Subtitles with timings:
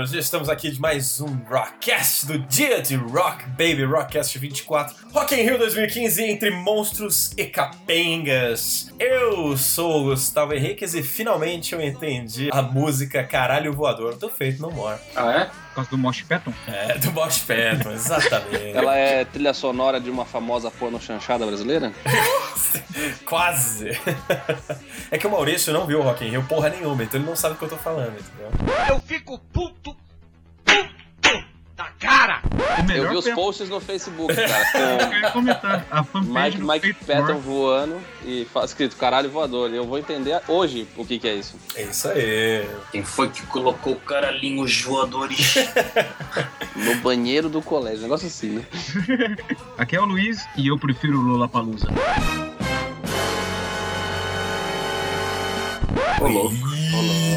[0.00, 0.12] queridos!
[0.12, 5.42] Estamos aqui de mais um Rockcast do dia de Rock Baby Rockcast 24 Rock in
[5.42, 8.90] Rio 2015 entre monstros e capengas.
[8.98, 14.62] Eu sou o Gustavo Henriquez e finalmente eu entendi a música Caralho Voador do Feito
[14.62, 14.98] No More.
[15.14, 15.50] Ah, é?
[15.70, 16.52] Por causa do Mosh Patton?
[16.66, 18.76] É, do Bosch Patton, exatamente.
[18.76, 21.92] Ela é trilha sonora de uma famosa porno chanchada brasileira?
[23.24, 23.90] Quase.
[25.12, 27.36] É que o Maurício não viu o Rock in Rio porra nenhuma, então ele não
[27.36, 28.50] sabe o que eu tô falando, entendeu?
[28.88, 29.96] Eu fico puto,
[32.00, 32.40] cara.
[32.88, 35.86] O Eu vi os a- posts no Facebook, cara, comentar.
[35.90, 39.70] A com fanpage Mike, do Mike Patton voando e escrito caralho voador.
[39.70, 41.54] E eu vou entender hoje o que que é isso.
[41.76, 42.68] É isso aí.
[42.90, 45.54] Quem foi que colocou caralhinhos voadores?
[46.76, 48.64] No banheiro do colégio, negócio assim, né?
[49.76, 51.88] Aqui é o Luiz e eu prefiro o Lollapalooza.
[56.20, 56.54] Ô, louco.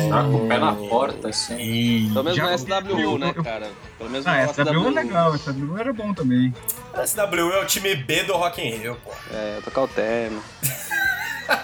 [0.10, 1.56] Tá com o pé na porta, assim.
[1.58, 2.08] Ih.
[2.12, 3.72] Pelo menos Já- no SWU, eu- né, eu- cara?
[3.98, 6.54] Pelo menos Ah, W é legal, W era bom também.
[6.94, 9.12] A SW é o time B do Rock in Rio, pô.
[9.32, 10.44] É, tocar o terno.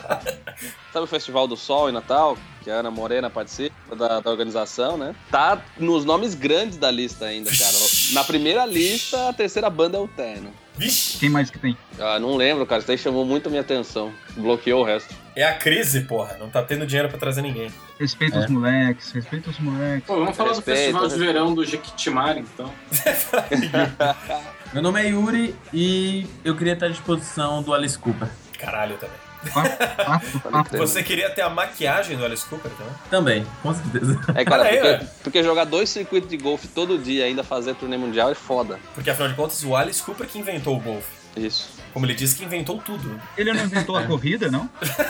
[0.92, 2.38] Sabe o Festival do Sol em Natal?
[2.64, 5.16] Que a Ana Morena participa da, da organização, né?
[5.32, 7.78] Tá nos nomes grandes da lista ainda, cara.
[8.14, 10.52] Na primeira lista, a terceira banda é o Terno.
[10.80, 11.18] Vixe!
[11.20, 11.78] Quem mais que tem?
[12.00, 12.80] Ah, não lembro, cara.
[12.80, 14.14] Isso daí chamou muito a minha atenção.
[14.38, 15.14] Bloqueou o resto.
[15.36, 16.38] É a crise, porra.
[16.40, 17.70] Não tá tendo dinheiro pra trazer ninguém.
[18.00, 18.46] Respeita É.
[18.46, 20.08] os moleques, respeita os moleques.
[20.08, 21.34] Pô, vamos falar Respeito, do Festival de respeito.
[21.34, 22.74] Verão do Jequitimari, então.
[24.74, 28.30] Meu nome é Yuri e eu queria estar à disposição do Alice Cooper.
[28.60, 29.18] Caralho também.
[29.54, 30.78] Quatro, quatro.
[30.80, 32.94] Você queria ter a maquiagem do Alice Cooper também?
[33.10, 34.20] Também, com certeza.
[34.36, 37.96] É, cara, porque, porque jogar dois circuitos de golfe todo dia e ainda fazer turnê
[37.96, 38.78] mundial é foda.
[38.94, 41.08] Porque afinal de contas, o Alice Cooper que inventou o golfe.
[41.38, 41.70] Isso.
[41.94, 43.20] Como ele disse que inventou tudo.
[43.38, 44.70] Ele não inventou a corrida, não?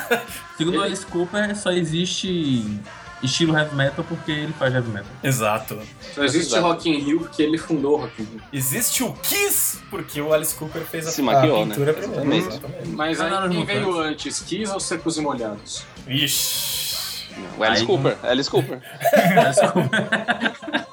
[0.56, 2.79] Segundo o Alice Cooper, só existe
[3.24, 5.12] estilo heavy metal porque ele faz heavy metal.
[5.24, 5.80] Exato.
[6.13, 6.63] Só existe Exato.
[6.68, 8.41] Rock in Rio porque ele fundou o Rock in Rio.
[8.53, 12.08] Existe o Kiss, porque o Alice Cooper fez a, Se maquiou, a pintura né?
[12.08, 12.47] primeiro.
[12.47, 12.88] Exatamente.
[12.90, 14.00] Mas aí não, não, quem não, veio não.
[14.00, 15.84] antes, Kiss ou Secos e Molhados?
[16.08, 17.28] Ixi.
[17.58, 18.18] O Alice Aí- Cooper.
[18.24, 18.81] Alice Cooper.
[19.46, 20.85] Alice Cooper.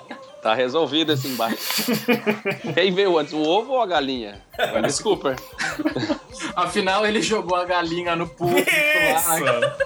[0.42, 1.58] Tá resolvido esse embate.
[2.72, 4.40] Quem veio antes, o ovo ou a galinha?
[4.56, 5.34] O Alice Cooper.
[6.54, 9.76] Afinal, ele jogou a galinha no público lá.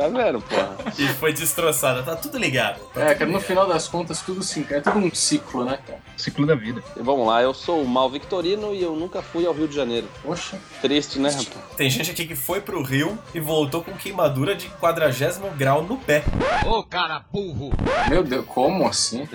[0.00, 0.76] Tá vendo, porra?
[0.98, 2.02] E foi destroçada.
[2.02, 2.80] Tá tudo ligado.
[2.94, 3.42] Tá É, tudo cara, no ligado.
[3.42, 5.98] final das contas, tudo se é tudo um ciclo, né, cara?
[6.16, 6.82] Ciclo da vida.
[6.96, 9.76] E vamos lá, eu sou o Mal Victorino e eu nunca fui ao Rio de
[9.76, 10.08] Janeiro.
[10.22, 10.58] Poxa.
[10.80, 11.76] Triste, né, rapaz?
[11.76, 15.10] Tem gente aqui que foi pro Rio e voltou com queimadura de 40
[15.56, 16.24] grau no pé.
[16.66, 17.70] Ô, cara burro.
[18.08, 19.28] Meu Deus, como assim?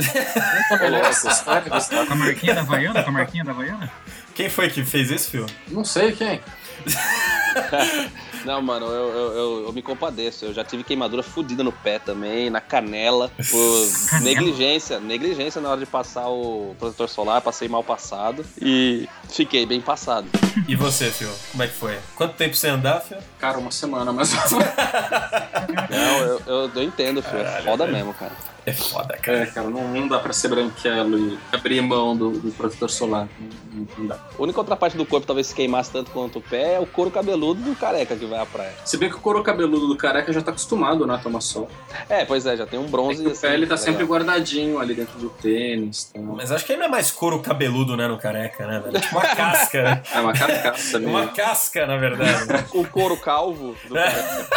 [1.10, 2.08] Essa história, Gustavo.
[2.08, 3.04] Com a marquinha da Havaiana?
[3.04, 3.92] Com a marquinha da Havaiana?
[4.34, 5.50] Quem foi que fez esse filme?
[5.68, 6.42] Não sei quem.
[8.46, 10.46] Não, mano, eu, eu, eu, eu me compadeço.
[10.46, 14.24] Eu já tive queimadura fodida no pé também, na canela, por Canela?
[14.24, 15.00] negligência.
[15.00, 20.28] Negligência na hora de passar o protetor solar, passei mal passado e fiquei bem passado.
[20.68, 21.32] E você, Fio?
[21.52, 21.98] Como é que foi?
[22.16, 23.18] Quanto tempo sem andar, Fio?
[23.40, 24.32] Cara, uma semana, mas.
[25.90, 27.40] Não, eu, eu, eu entendo, filho.
[27.40, 27.98] É foda velho.
[27.98, 28.32] mesmo, cara.
[28.66, 29.40] É foda, cara.
[29.40, 33.28] É, cara, não, não dá pra ser branquelo e abrir mão do, do protetor solar.
[33.72, 34.16] Não, não dá.
[34.16, 36.86] A única outra parte do corpo talvez se queimasse tanto quanto o pé é o
[36.86, 38.74] couro cabeludo do careca que vai à praia.
[38.84, 41.70] Se bem que o couro cabeludo do careca já tá acostumado, né, a tomar sol.
[42.10, 43.22] É, pois é, já tem um É bronze.
[43.22, 43.78] que o pé ele tá legal.
[43.78, 46.06] sempre guardadinho ali dentro do tênis.
[46.06, 46.20] Tá?
[46.20, 48.98] Mas acho que aí não é mais couro cabeludo, né, no careca, né, velho?
[48.98, 50.04] É tipo uma casca, né?
[50.14, 51.16] É uma carcaça É mesmo.
[51.18, 52.48] uma casca, na verdade.
[52.48, 52.66] né?
[52.74, 54.48] O couro calvo do careca.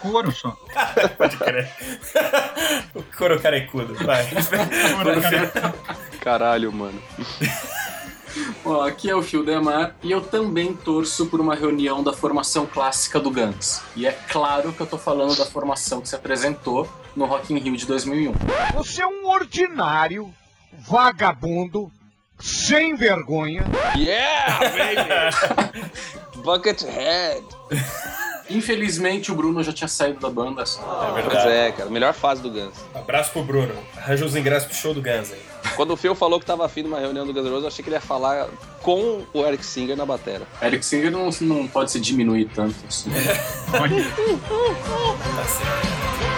[0.00, 0.56] Couro só.
[1.16, 1.70] Pode crer.
[2.94, 4.26] o couro carecudo, vai.
[6.20, 7.00] Caralho, mano.
[8.64, 12.64] Ó, aqui é o Fio Demar e eu também torço por uma reunião da formação
[12.66, 13.82] clássica do Guns.
[13.94, 17.58] E é claro que eu tô falando da formação que se apresentou no Rock in
[17.58, 18.32] Rio de 2001.
[18.74, 20.32] Você é um ordinário,
[20.78, 21.92] vagabundo,
[22.38, 23.64] sem vergonha.
[23.96, 26.42] Yeah, baby!
[26.42, 27.44] Buckethead.
[28.56, 30.62] Infelizmente o Bruno já tinha saído da banda.
[30.62, 30.80] assim.
[30.80, 31.48] É Pois verdade.
[31.50, 31.90] é, cara.
[31.90, 32.74] Melhor fase do Guns.
[32.94, 33.74] Abraço pro Bruno.
[33.96, 35.40] Arranja os ingressos pro show do Guns aí.
[35.76, 37.68] Quando o Phil falou que tava afim de uma reunião do Guns N' Roses, eu
[37.68, 38.48] achei que ele ia falar
[38.82, 40.46] com o Eric Singer na batera.
[40.60, 43.10] Eric Singer não, não pode se diminuir tanto assim.
[43.80, 44.04] Olha,
[45.36, 46.31] Tá certo.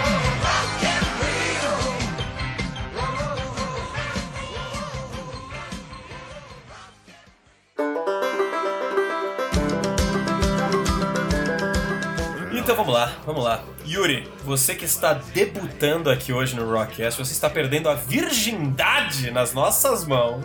[12.65, 13.63] Então vamos lá, vamos lá.
[13.85, 19.53] Yuri, você que está debutando aqui hoje no Rockcast, você está perdendo a virgindade nas
[19.53, 20.43] nossas mãos.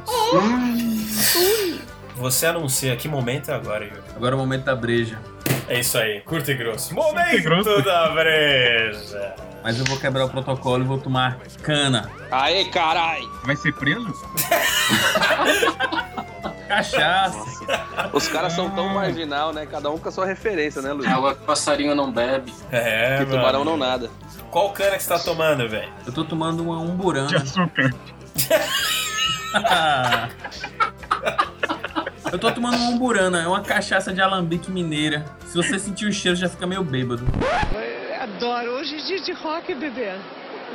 [2.16, 4.02] Você anuncia que momento é agora, Yuri.
[4.14, 5.18] Agora é o momento da breja.
[5.66, 6.94] É isso aí, curto e grosso.
[6.94, 7.80] Momento grosso.
[7.80, 9.34] da breja.
[9.64, 12.10] Mas eu vou quebrar o protocolo e vou tomar cana.
[12.30, 13.22] Aê, carai!
[13.44, 14.04] Vai ser preso?
[16.70, 17.40] Cachaça.
[18.12, 19.66] Os caras são tão marginal, né?
[19.66, 21.10] Cada um com a sua referência, né, Luiz?
[21.10, 22.54] É água que passarinho não bebe.
[22.70, 23.36] É, Que mano.
[23.38, 24.08] tubarão não nada.
[24.52, 25.92] Qual cana que você tá tomando, velho?
[26.06, 27.36] Eu tô tomando uma De umburana.
[27.38, 27.90] açúcar.
[32.32, 33.42] Eu tô tomando uma umburana.
[33.42, 35.24] É uma cachaça de alambique mineira.
[35.46, 37.24] Se você sentir o cheiro, já fica meio bêbado.
[38.20, 38.70] Adoro.
[38.78, 40.12] Hoje é dia de rock, bebê.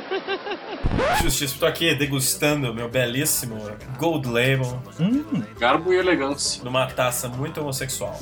[1.22, 3.56] Justiça, tô aqui degustando meu belíssimo
[3.98, 6.62] Gold Label Hum, Garbo e elegância.
[6.64, 8.18] numa taça muito homossexual.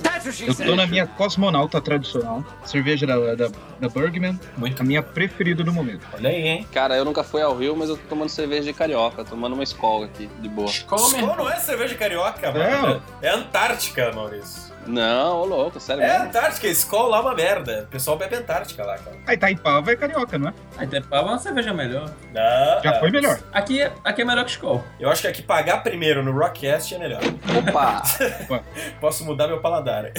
[0.46, 2.44] eu tô na minha cosmonauta tradicional.
[2.64, 3.48] Cerveja da, da,
[3.80, 4.38] da Bergman.
[4.56, 4.80] Muito.
[4.80, 6.06] A minha preferida do momento.
[6.12, 6.66] Olha aí, hein?
[6.72, 9.62] Cara, eu nunca fui ao Rio, mas eu tô tomando cerveja de carioca, tomando uma
[9.64, 10.70] escola aqui, de boa.
[10.86, 11.02] Come.
[11.18, 13.02] Skol não é cerveja carioca, mano.
[13.22, 14.73] É, Antártica, Maurício.
[14.86, 16.24] Não, ô louco, sério É mesmo.
[16.26, 17.84] Antártica, Skol lá é uma merda.
[17.84, 19.16] O pessoal bebe Antártica lá, cara.
[19.26, 20.54] A Itaipava é carioca, não é?
[20.76, 22.10] Aí Itaipava é uma cerveja melhor.
[22.32, 23.38] Não, Já foi melhor.
[23.52, 24.84] Aqui, é- aqui é melhor que Skol.
[25.00, 27.20] Eu acho que aqui pagar primeiro no Rockcast é melhor.
[27.68, 28.02] Opa!
[29.00, 30.10] Posso mudar meu paladar.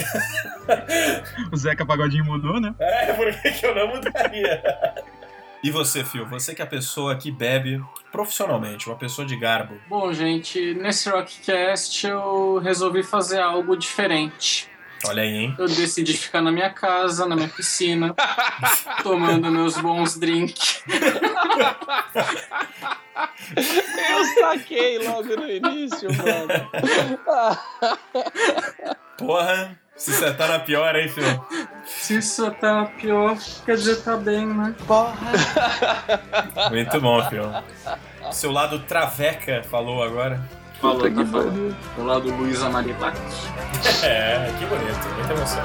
[1.52, 2.74] O Zeca Pagodinho mudou, né?
[2.78, 4.62] É, por que que eu não mudaria?
[5.66, 6.24] E você, Phil?
[6.26, 9.74] Você que é a pessoa que bebe profissionalmente, uma pessoa de garbo.
[9.88, 14.70] Bom, gente, nesse Rockcast eu resolvi fazer algo diferente.
[15.04, 15.56] Olha aí, hein?
[15.58, 18.14] Eu decidi ficar na minha casa, na minha piscina,
[19.02, 20.84] tomando meus bons drinks.
[24.08, 26.70] Eu saquei logo no início, mano.
[29.18, 31.24] Porra, se você tá na pior, hein, Phil?
[31.84, 34.74] Se isso tá pior, quer dizer tá bem, né?
[36.70, 37.44] Muito bom, Phil.
[38.32, 40.40] Seu lado traveca falou agora.
[40.80, 41.76] Falou, Puta que tá falando.
[41.96, 43.16] Do lado Luísa Marilac.
[44.02, 45.64] É, que bonito, muita emoção.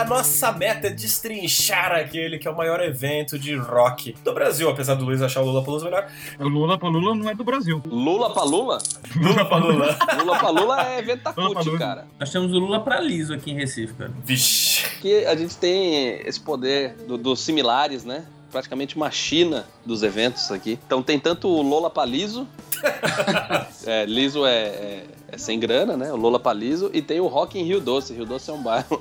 [0.00, 4.68] A nossa meta é destrinchar aquele que é o maior evento de rock do Brasil,
[4.68, 6.06] apesar do Luiz achar o Lula Palusa melhor.
[6.38, 7.82] O Lula pra Lula não é do Brasil.
[7.86, 8.78] Lula pra Lula?
[9.16, 9.98] Lula pra Lula.
[10.18, 11.00] Lula pra Lula é Lula pra
[11.32, 11.78] Ventacute, Lula.
[11.78, 12.06] cara.
[12.20, 14.12] Nós temos o Lula pra liso aqui em Recife, cara.
[14.24, 14.84] Vixe.
[15.00, 18.24] Que a gente tem esse poder do- dos similares, né?
[18.50, 20.78] Praticamente uma China dos eventos aqui.
[20.86, 22.46] Então tem tanto o Lola pra liso.
[23.86, 26.12] é, liso é, é- é sem grana, né?
[26.12, 26.90] O Lola pra liso.
[26.92, 28.12] E tem o Rock em Rio Doce.
[28.14, 29.00] Rio Doce é um bairro.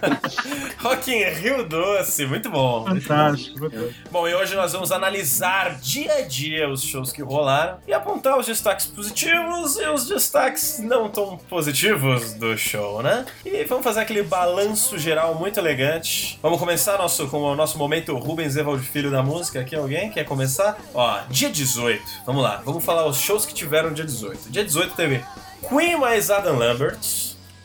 [0.80, 2.84] Rock in Rio Doce, muito bom.
[2.84, 3.70] Fantástico.
[4.10, 8.38] Bom, e hoje nós vamos analisar dia a dia os shows que rolaram e apontar
[8.38, 13.24] os destaques positivos e os destaques não tão positivos do show, né?
[13.44, 16.38] E vamos fazer aquele balanço geral muito elegante.
[16.42, 19.74] Vamos começar nosso, com o nosso momento Rubens Evald Filho da música aqui.
[19.74, 20.78] Alguém quer começar?
[20.94, 22.02] Ó, dia 18.
[22.24, 24.50] Vamos lá, vamos falar os shows que tiveram dia 18.
[24.50, 25.24] Dia 18 teve
[25.68, 26.98] Queen mais Adam Lambert,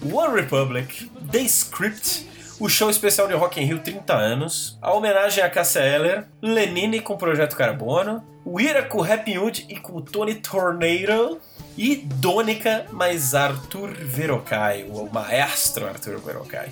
[0.04, 2.28] One Republic, The Script,
[2.60, 7.02] o show especial de Rock in Rio 30 anos, a homenagem a Cassia Eller, Lenine
[7.02, 11.40] com Projeto Carbono, o Ira com Happy Hood e com Tony Tornado,
[11.78, 16.70] e Dônica mais Arthur Verocai, o maestro Arthur Verocai.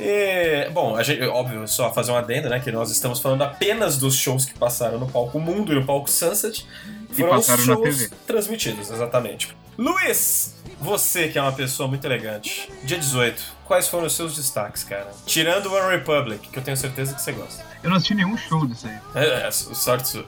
[0.00, 3.98] E, bom, a gente, óbvio, só fazer um adendo, né, que nós estamos falando apenas
[3.98, 6.66] dos shows que passaram no palco Mundo e no palco Sunset,
[7.12, 9.54] foram os shows transmitidos, exatamente.
[9.76, 14.84] Luiz, você que é uma pessoa muito elegante, dia 18, quais foram os seus destaques,
[14.84, 15.10] cara?
[15.26, 17.64] Tirando One Republic, que eu tenho certeza que você gosta.
[17.82, 18.98] Eu não assisti nenhum show disso aí.
[19.14, 20.24] É, é, sorte sua.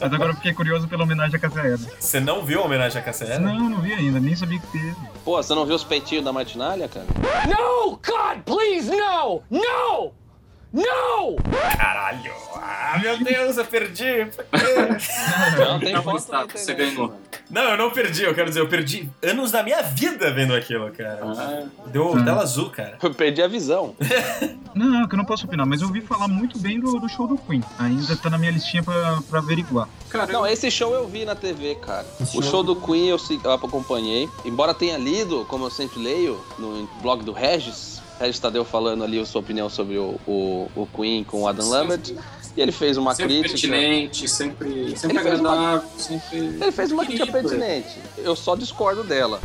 [0.00, 3.04] Mas agora eu fiquei curioso pela homenagem à Cassia Você não viu a homenagem à
[3.04, 3.38] Cassia?
[3.38, 4.96] Não, não vi ainda, nem sabia que teve.
[5.24, 7.06] Pô, você não viu os peitinhos da Martinalha, cara?
[7.46, 9.42] No, God, please, no!
[9.50, 10.12] No!
[10.72, 11.36] No!
[11.76, 12.32] Caralho!
[12.56, 14.26] Ah, meu Deus, eu perdi!
[15.58, 17.12] Não, tem É um foto destaque, você ganhou.
[17.50, 20.90] Não, eu não perdi, eu quero dizer, eu perdi anos da minha vida vendo aquilo,
[20.92, 21.20] cara.
[21.22, 22.96] Ah, Deu tela azul, cara.
[23.02, 23.94] Eu perdi a visão.
[24.74, 27.06] Não, não, que eu não posso opinar, mas eu ouvi falar muito bem do, do
[27.06, 27.62] show do Queen.
[27.78, 29.86] Ainda tá na minha listinha pra, pra averiguar.
[30.08, 32.06] cara, Não, eu- esse show eu vi na TV, cara.
[32.18, 34.30] Esse O show- show do Queen eu, eu acompanhei.
[34.46, 39.18] Embora tenha lido, como eu sempre leio, no blog do Regis, Regis Tadeu falando ali
[39.18, 42.14] a sua opinião sobre o, o, o Queen com o Adam Lambert.
[42.56, 43.68] E ele fez uma sempre crítica.
[43.72, 46.38] pertinente, sempre, sempre Ele fez uma- agradável, sempre.
[46.38, 47.48] Ele fez uma crítica querido.
[47.48, 47.98] pertinente.
[48.18, 49.40] Eu só discordo dela.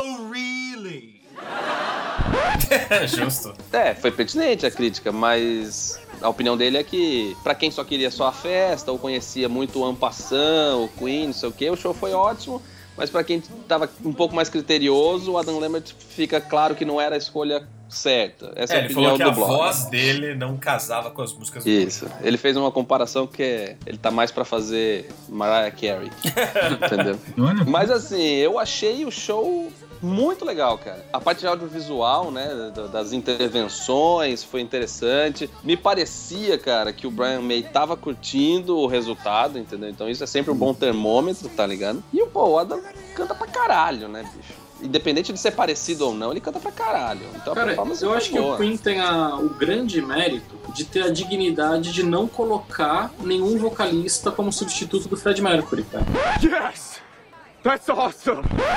[0.00, 1.20] Oh, really?
[3.08, 3.52] Justo.
[3.72, 8.08] É, foi pertinente a crítica, mas A opinião dele é que, pra quem só queria
[8.10, 11.74] só a festa, ou conhecia muito o Ampassan, o Queen, não sei o que, o
[11.76, 12.62] show foi ótimo.
[12.96, 17.00] Mas pra quem tava um pouco mais criterioso, o Adam Lambert fica claro que não
[17.00, 18.52] era a escolha certa.
[18.56, 19.56] Essa é, É, a ele opinião falou que do a blog.
[19.58, 22.06] voz dele não casava com as músicas do Isso.
[22.22, 26.10] Ele fez uma comparação que é, ele tá mais pra fazer Mariah Carey.
[26.86, 27.18] entendeu?
[27.66, 29.70] Mas assim, eu achei o show
[30.00, 31.04] muito legal, cara.
[31.12, 35.48] A parte de audiovisual, né, da- das intervenções foi interessante.
[35.62, 39.88] Me parecia, cara, que o Brian May tava curtindo o resultado, entendeu?
[39.90, 42.02] Então isso é sempre um bom termômetro, tá ligado?
[42.12, 42.80] E o Paul Adam
[43.14, 44.54] canta pra caralho, né, bicho?
[44.82, 47.20] Independente de ser parecido ou não, ele canta pra caralho.
[47.36, 48.54] Então Cara, eu acho que boa.
[48.54, 53.56] o Queen tem a- o grande mérito de ter a dignidade de não colocar nenhum
[53.58, 56.04] vocalista como substituto do Fred Mercury, cara.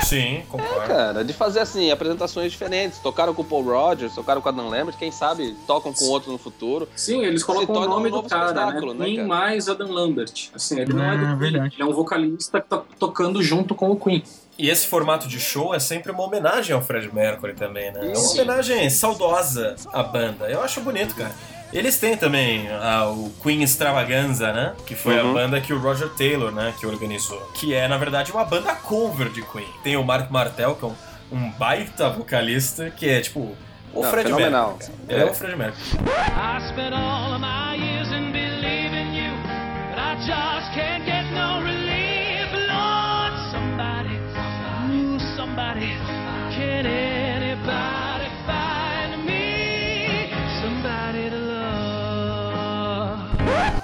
[0.04, 0.86] Sim, concordo.
[0.88, 3.00] Cara, de fazer assim, apresentações diferentes.
[3.00, 6.32] Tocaram com o Paul Rogers, tocaram com o Adam Lambert, quem sabe tocam com outro
[6.32, 6.88] no futuro.
[6.96, 8.80] Sim, eles colocam o nome um do cara, né?
[8.94, 10.50] né, Queen mais Adam Lambert.
[10.54, 13.74] Assim, ele não é do Ah, Queen, ele é um vocalista que tá tocando junto
[13.74, 14.22] com o Queen.
[14.58, 18.12] E esse formato de show é sempre uma homenagem ao Fred Mercury também, né?
[18.14, 20.46] É uma homenagem saudosa à banda.
[20.50, 21.32] Eu acho bonito, cara.
[21.74, 24.74] Eles têm também ah, o Queen Extravaganza, né?
[24.86, 25.32] Que foi Uhum.
[25.32, 27.40] a banda que o Roger Taylor, né, que organizou.
[27.54, 29.68] Que é, na verdade, uma banda cover de Queen.
[29.84, 30.96] Tem o Mark Martel, que é um,
[31.34, 33.58] um baita vocalista, que é tipo
[33.94, 34.78] o Não, Fred fenomenal.
[34.80, 34.94] Mercury.
[35.10, 35.20] é.
[35.20, 35.26] É.
[35.26, 35.82] o Fred Mercury.
[36.00, 39.34] I spent all of my years in believing you,
[39.90, 41.15] but I just can't get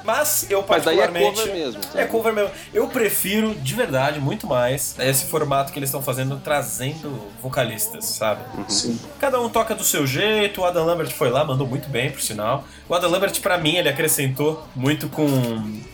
[0.03, 1.39] Mas eu Mas daí é particularmente...
[1.39, 1.81] cover mesmo.
[1.95, 2.51] É cover mesmo.
[2.73, 8.41] Eu prefiro, de verdade, muito mais esse formato que eles estão fazendo, trazendo vocalistas, sabe?
[8.67, 8.99] Sim.
[9.19, 12.21] Cada um toca do seu jeito, o Adam Lambert foi lá, mandou muito bem, por
[12.21, 12.65] sinal.
[12.89, 15.27] O Adam Lambert, pra mim, ele acrescentou muito com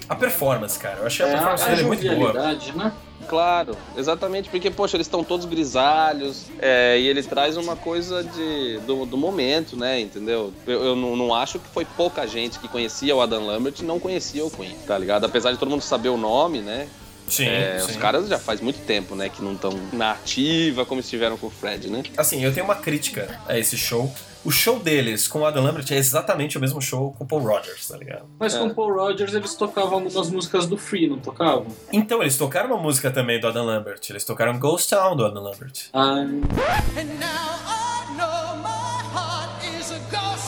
[0.09, 0.99] a performance, cara.
[0.99, 2.33] Eu achei a É a, performance a dele muito boa.
[2.33, 2.91] né?
[3.27, 8.79] Claro, exatamente, porque, poxa, eles estão todos grisalhos, é, e ele traz uma coisa de,
[8.85, 10.53] do, do momento, né, entendeu?
[10.65, 13.83] Eu, eu não, não acho que foi pouca gente que conhecia o Adam Lambert e
[13.83, 15.25] não conhecia o Queen, tá ligado?
[15.25, 16.87] Apesar de todo mundo saber o nome, né,
[17.27, 17.91] Sim, é, sim.
[17.91, 21.47] os caras já faz muito tempo, né, que não estão na ativa como estiveram com
[21.47, 22.03] o Fred, né?
[22.15, 24.13] Assim, eu tenho uma crítica a esse show.
[24.47, 27.41] O show deles com o Adam Lambert é exatamente o mesmo show com o Paul
[27.41, 28.23] Rogers, tá ligado?
[28.39, 28.59] Mas É.
[28.59, 31.67] com o Paul Rogers eles tocavam algumas músicas do Free, não tocavam?
[31.91, 33.99] Então, eles tocaram uma música também do Adam Lambert.
[34.09, 35.89] Eles tocaram Ghost Town do Adam Lambert.
[35.91, 36.23] Ah,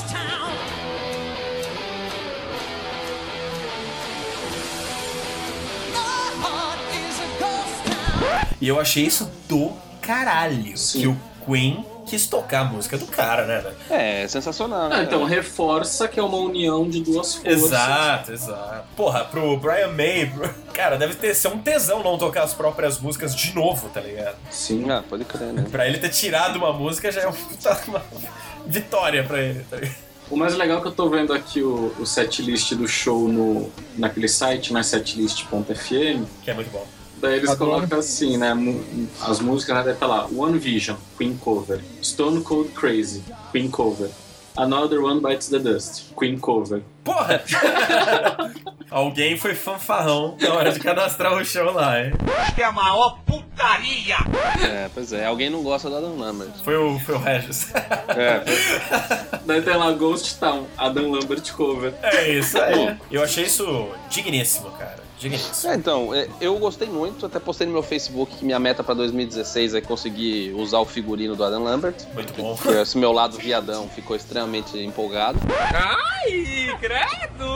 [0.10, 0.50] town.
[8.62, 10.78] E eu achei isso do caralho.
[10.78, 11.02] Sim.
[11.02, 13.76] Que o Queen quis tocar a música do cara, né, velho?
[13.90, 14.96] É, sensacional, né?
[14.98, 15.36] ah, então cara?
[15.36, 17.64] reforça que é uma união de duas forças.
[17.64, 18.88] Exato, exato.
[18.96, 20.32] Porra, pro Brian May,
[20.74, 24.38] cara, deve ter ser um tesão não tocar as próprias músicas de novo, tá ligado?
[24.50, 24.90] Sim.
[24.90, 25.66] Ah, pode crer, né?
[25.70, 28.04] Pra ele ter tirado uma música já é uma,
[28.66, 30.10] vitória pra ele, tá ligado?
[30.32, 33.72] O mais legal é que eu tô vendo aqui o, o setlist do show no,
[33.98, 36.24] naquele site, né, setlist.fm.
[36.44, 36.86] Que é muito bom.
[37.22, 37.72] Daí eles Adoro.
[37.72, 38.54] colocam assim, né?
[39.22, 39.84] As músicas, né?
[39.84, 41.82] Daí tá lá, One Vision, Queen Cover.
[42.04, 44.10] Stone Cold Crazy, Queen Cover.
[44.58, 46.82] Another One Bites the Dust, Queen Cover.
[47.04, 47.42] Porra!
[48.92, 52.12] Alguém foi fanfarrão na hora de cadastrar o show lá, hein?
[54.62, 56.52] É, pois é, alguém não gosta do Adam Lambert.
[56.64, 57.72] Foi o, foi o Regis.
[57.76, 58.44] É,
[59.46, 61.94] Daí tem lá Ghost Town, Adam Lambert Cover.
[62.02, 62.98] É isso aí.
[63.12, 64.99] Eu achei isso digníssimo, cara.
[65.20, 65.72] Digníssimo.
[65.72, 68.94] É, então, é, eu gostei muito, até postei no meu Facebook que minha meta pra
[68.94, 71.96] 2016 é conseguir usar o figurino do Adam Lambert.
[72.14, 72.56] Muito bom.
[72.56, 75.38] Porque esse meu lado viadão ficou extremamente empolgado.
[75.74, 77.50] Ai, credo!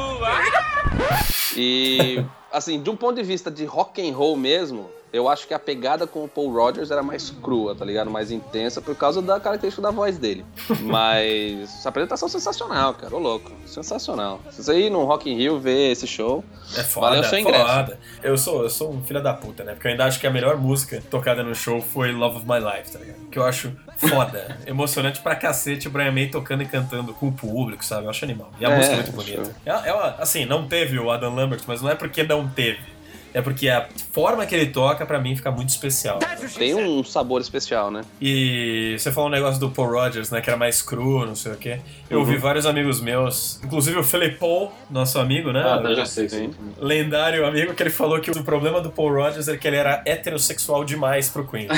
[1.56, 5.54] E, assim, de um ponto de vista de rock and roll mesmo, eu acho que
[5.54, 8.10] a pegada com o Paul Rogers era mais crua, tá ligado?
[8.10, 10.44] Mais intensa por causa da característica da voz dele.
[10.82, 13.16] Mas essa apresentação é sensacional, cara.
[13.16, 14.42] Ô louco, sensacional.
[14.52, 16.44] Se você ir no Rock in Rio ver esse show,
[16.76, 17.66] É foda, Valeu seu ingresso.
[17.66, 18.00] foda.
[18.24, 19.74] Eu sou, eu sou um filho da puta, né?
[19.74, 22.60] Porque eu ainda acho que a melhor música tocada no show foi Love of My
[22.60, 23.20] Life, tá ligado?
[23.30, 27.32] Que eu acho foda, emocionante pra cacete o Brian May tocando e cantando com o
[27.32, 28.06] público, sabe?
[28.06, 28.50] Eu acho animal.
[28.60, 29.36] E a É, música é muito show.
[29.38, 29.56] bonita.
[29.66, 32.93] Ela, ela, assim, não teve o Adam Lambert, mas não é porque não teve.
[33.34, 36.20] É porque a forma que ele toca, pra mim, fica muito especial.
[36.58, 38.02] tem um sabor especial, né?
[38.22, 40.40] E você falou um negócio do Paul Rogers, né?
[40.42, 41.80] Que era mais cru, não sei o quê.
[42.10, 42.26] Eu Uhum.
[42.26, 45.64] ouvi vários amigos meus, inclusive o Philip Paul, nosso amigo, né?
[45.66, 46.52] Ah, eu já sei, sim.
[46.80, 50.04] lendário amigo que ele falou que o problema do Paul Rogers é que ele era
[50.06, 51.68] heterossexual demais pro Queen.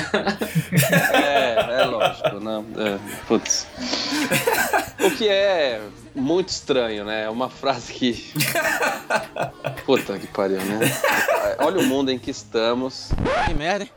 [1.13, 2.65] É, é lógico, não.
[2.77, 2.97] É,
[3.27, 3.67] putz.
[5.03, 5.81] O que é
[6.15, 7.23] muito estranho, né?
[7.23, 8.33] É uma frase que.
[9.85, 10.79] Puta que pariu, né?
[11.59, 13.11] Olha o mundo em que estamos.
[13.45, 13.91] Que merda, hein?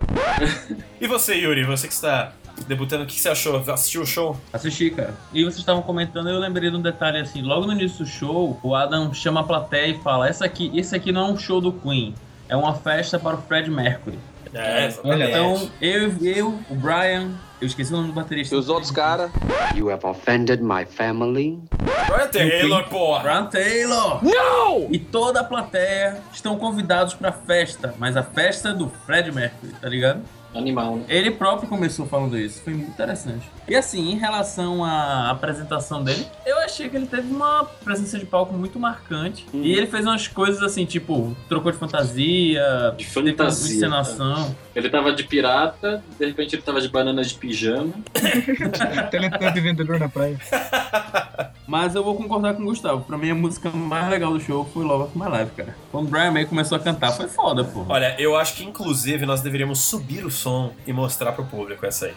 [1.01, 2.33] E você, Yuri, você que está
[2.67, 3.57] debutando, o que você achou?
[3.71, 4.37] Assistiu o show?
[4.53, 5.15] Assisti, cara.
[5.33, 8.59] E vocês estavam comentando, eu lembrei de um detalhe assim, logo no início do show,
[8.63, 11.61] o Adam chama a plateia e fala: Essa aqui, esse aqui não é um show
[11.61, 12.15] do Queen,
[12.49, 14.19] é uma festa para o Fred Mercury.
[14.55, 14.89] É.
[15.05, 18.55] Então, eu, eu, o Brian, eu esqueci o nome do baterista.
[18.55, 19.31] E os outros caras.
[19.75, 21.59] You have offended my family.
[22.07, 23.23] Brian Taylor, porra!
[23.23, 24.25] Brian Taylor!
[24.25, 24.87] Não!
[24.91, 29.73] E toda a plateia estão convidados pra festa, mas a festa é do Fred Mercury,
[29.81, 30.23] tá ligado?
[30.59, 31.05] Animal, né?
[31.09, 33.49] Ele próprio começou falando isso, foi muito interessante.
[33.69, 38.27] E assim, em relação à apresentação dele, eu achei que ele teve uma presença de
[38.27, 39.47] palco muito marcante.
[39.53, 43.77] E ele fez umas coisas assim, tipo, trocou de fantasia, De fantasia.
[43.77, 44.55] encenação.
[44.75, 47.93] Ele tava de pirata, de repente ele tava de banana de pijama.
[49.11, 50.39] Teletubby vendedor na praia.
[51.69, 53.05] Mas eu vou concordar com o Gustavo.
[53.05, 55.77] Pra mim, a música mais legal do show foi Love of My Life, cara.
[55.93, 57.85] Quando o Brian May começou a cantar, foi foda, pô.
[57.87, 62.07] Olha, eu acho que inclusive nós deveríamos subir o som e mostrar pro público essa
[62.07, 62.15] aí.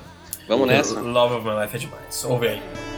[0.48, 1.02] Vamos nessa.
[1.02, 2.24] Love of My Life é demais.
[2.24, 2.91] Ouve aí.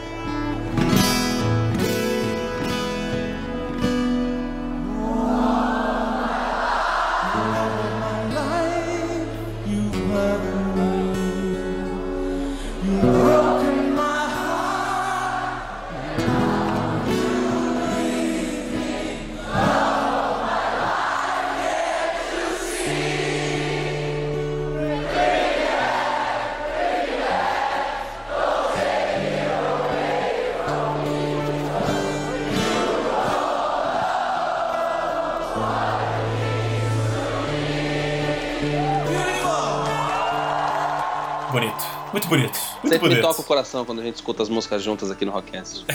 [43.64, 45.84] Coração quando a gente escuta as músicas juntas aqui no Rockcast.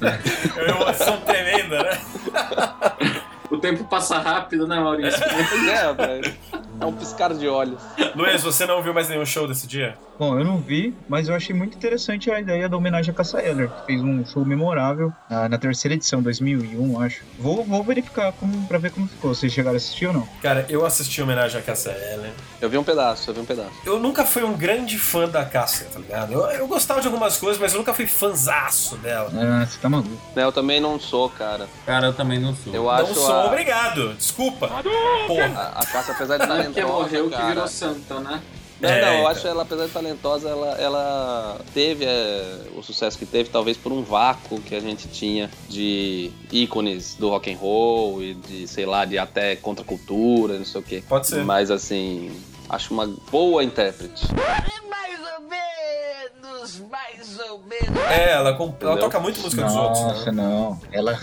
[0.00, 2.00] É uma emoção tremenda, né?
[3.50, 5.22] O tempo passa rápido, né, Maurício?
[5.22, 6.34] É, velho.
[6.80, 7.82] É um piscar de olhos.
[8.14, 9.98] Luiz, você não viu mais nenhum show desse dia?
[10.20, 13.40] Bom, eu não vi, mas eu achei muito interessante a ideia da homenagem a Cassa
[13.40, 17.22] Eller, que fez um show memorável ah, na terceira edição, 2001, acho.
[17.38, 19.34] Vou, vou verificar como, pra ver como ficou.
[19.34, 20.28] Vocês chegaram a assistir ou não?
[20.42, 22.32] Cara, eu assisti a homenagem a Cassia Eller.
[22.60, 23.70] Eu vi um pedaço, eu vi um pedaço.
[23.82, 26.34] Eu nunca fui um grande fã da Cassia, tá ligado?
[26.34, 29.30] Eu, eu gostava de algumas coisas, mas eu nunca fui fanzaço dela.
[29.34, 30.10] Ah, você tá maluco.
[30.36, 31.66] Né, Eu também não sou, cara.
[31.86, 32.74] Cara, eu também não sou.
[32.74, 34.68] Eu Não acho sou a, obrigado, desculpa.
[35.26, 35.46] Porra.
[35.56, 38.42] a, a Cássia, apesar de talentosa, Porque morreu que cara, virou santa, né?
[38.80, 39.26] Não, É, não, eu então.
[39.28, 43.92] acho ela, apesar de talentosa, ela, ela teve é, o sucesso que teve, talvez por
[43.92, 48.86] um vácuo que a gente tinha de ícones do rock and roll e de, sei
[48.86, 51.02] lá, de até contracultura, não sei o quê.
[51.08, 51.44] Pode ser.
[51.44, 52.30] Mas assim,
[52.68, 54.26] acho uma boa intérprete.
[54.88, 58.10] Mais ou menos, mais ou menos.
[58.10, 60.42] É, ela, comp- ela toca muito música dos outros, Nossa, né?
[60.42, 60.80] não.
[60.90, 61.18] Ela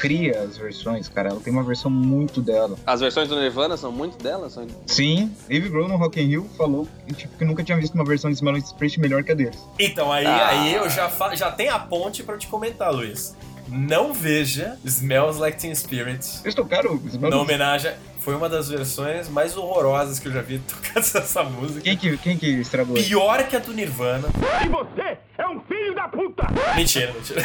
[0.00, 1.30] recria as versões, cara.
[1.30, 2.76] Ela tem uma versão muito dela.
[2.86, 4.54] As versões do Nirvana são muito delas?
[4.54, 4.66] São...
[4.86, 8.04] Sim, Dave Grohl no Rock in Rio falou que, tipo, que nunca tinha visto uma
[8.04, 9.58] versão de Smelling Spirit melhor que a deles.
[9.78, 10.48] Então, aí, Ah.
[10.48, 13.36] aí eu já, já tenho a ponte pra te comentar, Luiz.
[13.68, 17.92] Não veja Smells Like Teen Spirit Eles tocaram na Smelling homenagem.
[18.20, 21.80] Foi uma das versões mais horrorosas que eu já vi tocadas essa música.
[21.80, 22.94] Quem que, quem que estragou?
[22.96, 24.28] Pior que a do Nirvana.
[24.64, 26.46] E você é um filho da puta!
[26.76, 27.42] Mentira, mentira.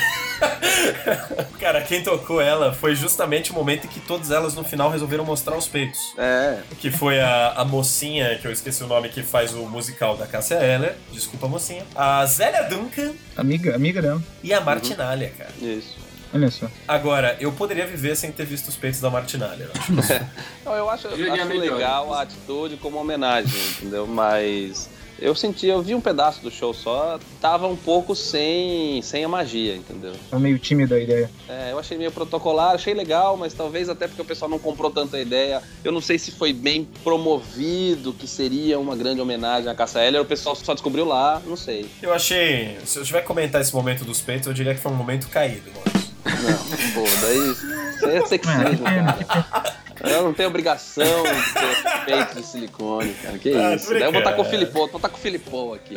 [1.60, 5.24] Cara, quem tocou ela foi justamente o momento em que todas elas no final resolveram
[5.24, 6.00] mostrar os peitos.
[6.18, 10.18] É, Que foi a, a mocinha, que eu esqueci o nome, que faz o musical
[10.18, 10.96] da Cássia Eller.
[11.12, 11.84] Desculpa, mocinha.
[11.96, 14.22] A Zélia Duncan Amiga, amiga dela.
[14.44, 15.52] e a Martinalha, cara.
[15.62, 16.05] isso.
[16.36, 16.68] Olha só.
[16.86, 19.70] Agora, eu poderia viver sem ter visto os peitos da Martinalha.
[19.90, 20.26] eu acho.
[20.66, 24.06] Não, eu acho, eu acho legal a atitude como homenagem, entendeu?
[24.06, 29.24] Mas eu senti, eu vi um pedaço do show só, tava um pouco sem, sem
[29.24, 30.14] a magia, entendeu?
[30.30, 31.32] Tá meio tímida a ideia.
[31.48, 34.92] É, eu achei meio protocolar, achei legal, mas talvez até porque o pessoal não comprou
[34.92, 35.62] tanta ideia.
[35.86, 40.22] Eu não sei se foi bem promovido, que seria uma grande homenagem à Cassa Eller,
[40.22, 41.90] o pessoal só descobriu lá, não sei.
[42.02, 42.78] Eu achei.
[42.86, 45.30] Se eu tiver que comentar esse momento dos peitos, eu diria que foi um momento
[45.30, 46.05] caído, mano.
[46.26, 49.86] Não, pô, daí isso é sexismo, É, cara.
[50.04, 53.38] Eu não tenho obrigação de ter peito de silicone, cara.
[53.40, 53.90] Que Ah, isso?
[53.92, 54.46] Daí eu vou estar com o.
[54.46, 55.96] Filipão, vou estar com o Filipão aqui.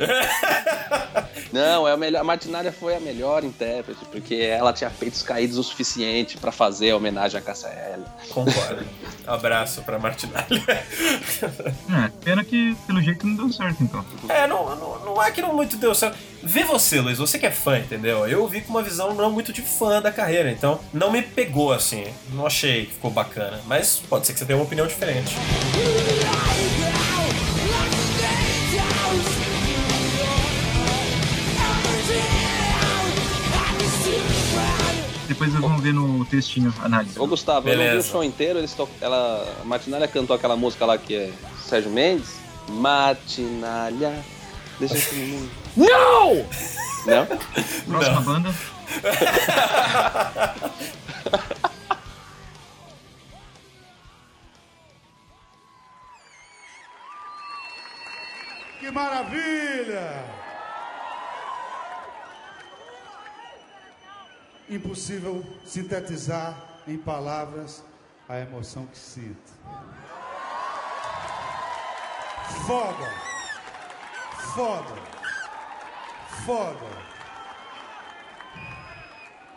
[1.52, 2.20] Não, é a melhor.
[2.20, 6.90] A Martinária foi a melhor intérprete, porque ela tinha peitos caídos o suficiente pra fazer
[6.92, 8.06] a homenagem à Cássia Eller.
[8.30, 8.86] Concordo.
[9.26, 10.46] Abraço pra Martinalha.
[10.68, 14.04] É, pena que pelo jeito não deu certo então.
[14.28, 16.16] É, não, não, não é que não muito deu certo.
[16.42, 18.26] Vê você, Luiz, você que é fã, entendeu?
[18.28, 21.72] Eu vi com uma visão não muito de fã da carreira, então não me pegou
[21.72, 22.04] assim.
[22.32, 23.60] Não achei que ficou bacana.
[23.66, 25.34] Mas pode ser que você tenha uma opinião diferente.
[35.28, 37.18] Let's vocês vão ver no textinho análise.
[37.18, 38.08] Ô Gustavo, eu não vi o Beleza.
[38.10, 38.88] show inteiro, eles to...
[39.00, 39.46] ela...
[39.60, 41.32] a Martinalha cantou aquela música lá que é
[41.64, 42.36] Sérgio Mendes.
[42.68, 44.24] Martinalha.
[44.78, 45.50] Deixa eu ver.
[45.76, 46.34] Não!
[47.06, 47.26] Não?
[47.86, 48.22] Próxima Não.
[48.22, 48.54] banda.
[58.78, 60.24] Que maravilha!
[64.70, 66.54] Impossível sintetizar
[66.86, 67.82] em palavras
[68.28, 69.52] a emoção que sinto.
[72.66, 73.27] Foda!
[74.54, 74.94] Foda!
[76.44, 77.08] Foda!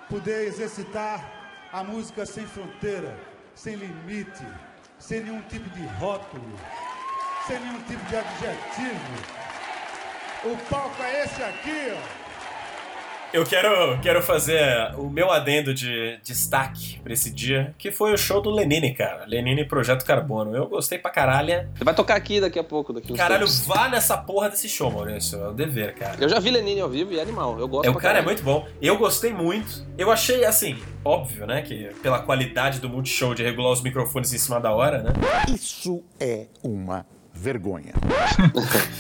[0.10, 1.24] Poder exercitar
[1.72, 3.18] a música sem fronteira,
[3.56, 4.46] sem limite,
[5.00, 6.58] sem nenhum tipo de rótulo
[7.48, 9.42] sem nenhum tipo de adjetivo.
[10.44, 12.21] O palco é esse aqui, ó.
[13.34, 18.18] Eu quero, quero fazer o meu adendo de destaque pra esse dia, que foi o
[18.18, 19.24] show do Lenine, cara.
[19.26, 20.54] Lenine Projeto Carbono.
[20.54, 21.66] Eu gostei pra caralho.
[21.74, 23.66] Você vai tocar aqui daqui a pouco, daqui Caralho, tempos.
[23.66, 25.40] vá nessa porra desse show, Maurício.
[25.42, 26.18] É o dever, cara.
[26.20, 27.58] Eu já vi Lenine ao vivo e é animal.
[27.58, 28.26] Eu gosto É, o cara é caralho.
[28.26, 28.68] muito bom.
[28.82, 29.86] Eu gostei muito.
[29.98, 31.62] Eu achei, assim, óbvio, né?
[31.62, 35.14] Que pela qualidade do Multishow de regular os microfones em cima da hora, né?
[35.48, 37.06] Isso é uma
[37.42, 37.94] vergonha.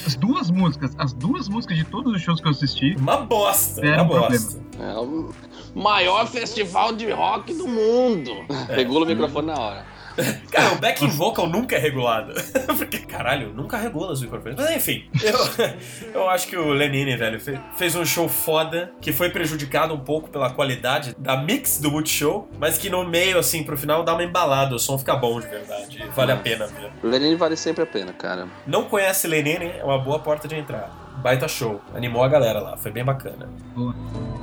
[0.06, 2.96] As duas músicas, as duas músicas de todos os shows que eu assisti.
[2.98, 4.60] Uma bosta, uma um bosta.
[4.80, 5.30] É o
[5.76, 8.32] maior festival de rock do mundo.
[8.68, 8.76] É.
[8.78, 9.86] Regula o microfone na hora.
[10.52, 12.34] Cara, o backing vocal nunca é regulado.
[12.78, 14.58] Porque, caralho, nunca regula os microfones.
[14.58, 19.12] Mas enfim, eu, eu acho que o Lenine, velho, fe- fez um show foda, que
[19.14, 23.64] foi prejudicado um pouco pela qualidade da mix do Multishow, mas que no meio, assim,
[23.64, 26.04] pro final dá uma embalada, o som fica bom de verdade.
[26.16, 26.92] Vale a pena ver.
[27.04, 28.48] O Lenine vale sempre a pena, cara.
[28.68, 30.90] Não conhece Lenine, é uma boa porta de entrada.
[31.18, 31.80] Baita show.
[31.94, 33.48] Animou a galera lá, foi bem bacana.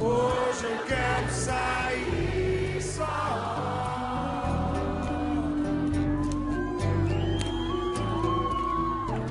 [0.00, 1.88] Hoje eu quero sair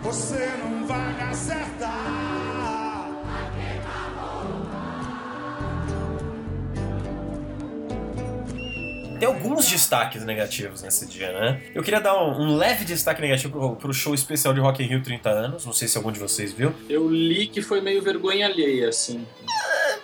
[0.08, 3.12] Você não vai me acertar.
[9.20, 11.62] Tem alguns destaques negativos nesse dia, né?
[11.76, 14.88] Eu queria dar um, um leve destaque negativo pro, pro show especial de Rock in
[14.88, 15.66] Rio 30 anos.
[15.66, 16.74] Não sei se algum de vocês viu.
[16.88, 19.28] Eu li que foi meio vergonha alheia, assim.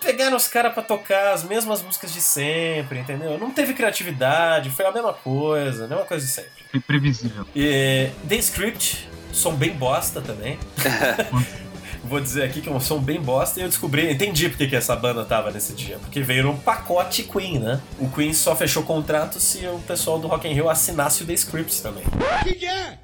[0.02, 3.38] Pegaram os caras pra tocar as mesmas músicas de sempre, entendeu?
[3.38, 6.50] Não teve criatividade, foi a mesma coisa, a mesma coisa de sempre.
[6.70, 7.46] Foi previsível.
[7.56, 10.58] E The Script, som bem bosta também.
[12.04, 14.76] Vou dizer aqui que é um som bem bosta e eu descobri, entendi porque que
[14.76, 15.98] essa banda tava nesse dia.
[15.98, 17.80] Porque veio num pacote Queen, né?
[17.98, 21.32] O Queen só fechou contrato se o pessoal do Rock in Rio assinasse o The
[21.32, 22.04] Script também.
[22.04, 22.98] O que, que é?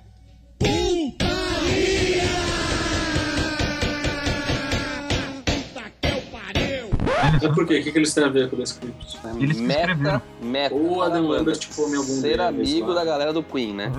[7.42, 7.78] É por quê?
[7.80, 9.18] O que, que eles têm a ver com o The Script?
[9.38, 10.74] Eles meta, meta.
[10.74, 12.94] Ou Adam da Lambert come algum Ser amigo lá.
[12.94, 13.92] da galera do Queen, né?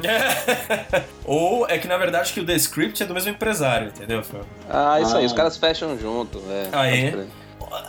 [1.26, 4.24] Ou é que na verdade que o The Script é do mesmo empresário, entendeu?
[4.24, 4.42] Fran?
[4.70, 5.28] Ah, isso aí, Ah.
[5.28, 6.68] os caras fecham junto, é.
[6.72, 7.28] Aí.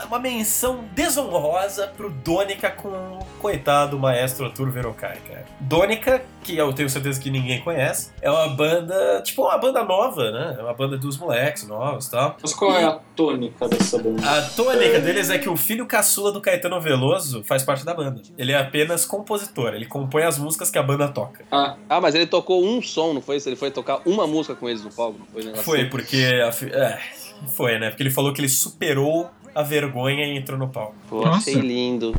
[0.06, 5.44] Uma menção desonrosa pro Dônica com o coitado maestro Arthur Verocai, cara.
[5.60, 10.30] Dônica, que eu tenho certeza que ninguém conhece, é uma banda, tipo uma banda nova,
[10.30, 10.56] né?
[10.58, 12.36] É uma banda dos moleques novos e tal.
[12.40, 14.22] Mas qual é a tônica dessa banda?
[14.28, 18.20] A tônica deles é que o filho caçula do Caetano Veloso faz parte da banda.
[18.38, 21.44] Ele é apenas compositor, ele compõe as músicas que a banda toca.
[21.50, 23.48] Ah, Ah, mas ele tocou um som, não foi isso?
[23.48, 25.54] Ele foi tocar uma música com eles no palco, não foi?
[25.62, 25.90] Foi, assim?
[25.90, 26.42] porque.
[26.46, 26.98] a fi- é,
[27.54, 27.88] foi, né?
[27.90, 30.94] Porque ele falou que ele superou a vergonha e entrou no palco.
[31.08, 31.50] Pô, Nossa.
[31.50, 32.12] achei lindo.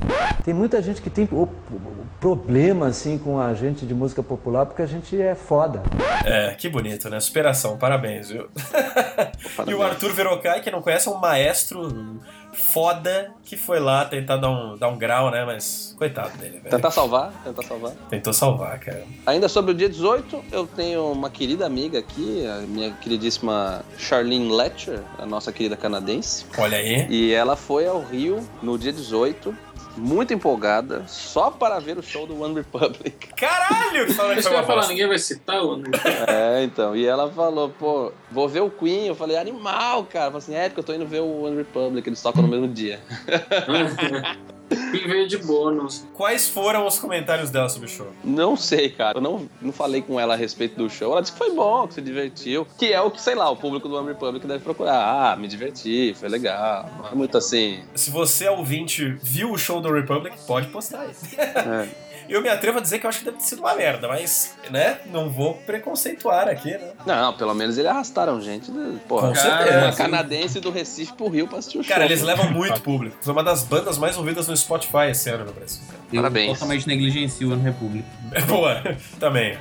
[0.43, 4.65] Tem muita gente que tem o- o- problema assim com a gente de música popular
[4.65, 5.84] porque a gente é foda.
[6.24, 7.19] É, que bonito, né?
[7.19, 8.48] Superação, parabéns, viu?
[9.67, 12.19] E o Arthur Verocai, que não conhece, é um maestro
[12.54, 15.44] foda que foi lá tentar dar um, dar um grau, né?
[15.46, 16.70] Mas coitado dele, velho.
[16.70, 17.92] Tentar salvar, tentar salvar.
[18.10, 19.04] Tentou salvar, cara.
[19.26, 24.52] Ainda sobre o dia 18, eu tenho uma querida amiga aqui, a minha queridíssima Charlene
[24.52, 26.46] Letcher, a nossa querida canadense.
[26.58, 27.08] Olha aí.
[27.10, 29.56] E ela foi ao Rio no dia 18,
[29.96, 33.28] muito empolgada, só para ver o show do One Republic.
[33.36, 34.06] Caralho!
[34.06, 35.94] Que eu ia falar, ninguém vai citar o Andrew.
[36.28, 36.96] É, então.
[36.96, 39.08] E ela falou, pô, vou ver o Queen.
[39.08, 40.28] Eu falei, animal, cara.
[40.28, 42.48] Eu falei assim, é, porque eu tô indo ver o One Republic, eles tocam no
[42.48, 43.00] mesmo dia.
[44.92, 46.06] Quem veio de bônus.
[46.14, 48.08] Quais foram os comentários dela sobre o show?
[48.24, 49.18] Não sei, cara.
[49.18, 51.12] Eu não, não falei com ela a respeito do show.
[51.12, 52.68] Ela disse que foi bom, que se divertiu.
[52.78, 55.32] Que é o que, sei lá, o público do One Republic deve procurar.
[55.32, 56.90] Ah, me diverti, foi legal.
[56.98, 57.84] Não é muito assim.
[57.96, 61.26] Se você, ouvinte, viu o show do Republic, pode postar isso.
[61.40, 62.04] É.
[62.34, 64.56] Eu me atrevo a dizer que eu acho que deve ter sido uma merda, mas,
[64.72, 66.93] né, não vou preconceituar aqui, né?
[67.06, 68.72] Não, pelo menos eles arrastaram gente.
[69.08, 69.78] Porra, Com certeza.
[69.86, 71.93] uma canadense do Recife pro Rio pra assistir o show.
[71.93, 73.15] Cara, eles levam muito público.
[73.22, 75.84] Foi uma das bandas mais ouvidas no Spotify esse ano no Brasil.
[75.86, 76.00] cara.
[76.12, 76.54] Eu Parabéns.
[76.54, 78.04] totalmente negligencio o One Republic.
[78.32, 78.82] É boa,
[79.19, 79.56] também.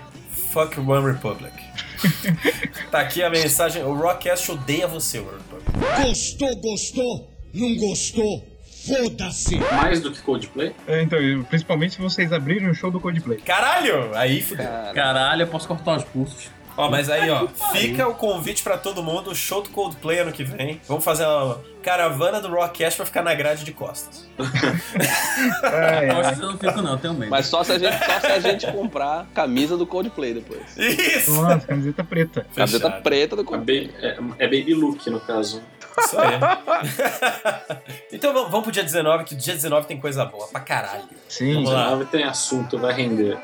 [0.50, 1.52] Fuck One Republic.
[2.90, 3.82] tá aqui a mensagem.
[3.84, 6.06] O Rockcast odeia você, One Republic.
[6.06, 8.42] Gostou, gostou, não gostou,
[8.86, 9.56] foda-se.
[9.56, 10.74] Mais do que Coldplay?
[10.86, 11.18] É, então,
[11.48, 13.38] principalmente se vocês abrirem o show do Coldplay.
[13.38, 14.14] Caralho!
[14.16, 14.66] Aí fudeu.
[14.94, 16.50] Caralho, eu posso cortar os pulsos.
[16.76, 20.42] Ó, mas aí, ó, fica o convite pra todo mundo, show do Coldplay ano que
[20.44, 20.80] vem.
[20.88, 24.26] Vamos fazer uma caravana do Rockcast pra ficar na grade de costas.
[25.64, 27.30] É, Eu acho que eu não fico, não, tenho medo.
[27.30, 30.76] Mas só se, a gente, só se a gente comprar camisa do Coldplay depois.
[30.76, 31.32] Isso!
[31.42, 32.46] Nossa, camiseta preta.
[32.54, 33.02] Camiseta Fechado.
[33.02, 33.90] preta do É, Coldplay.
[34.00, 35.62] é- é Baby Look, no caso.
[35.98, 36.38] Isso aí.
[38.12, 41.04] então vamos vamos pro dia 19, que o dia 19 tem coisa boa pra caralho.
[41.28, 41.52] Sim.
[41.54, 41.82] Vamos lá.
[41.84, 43.36] 19 tem assunto, vai render.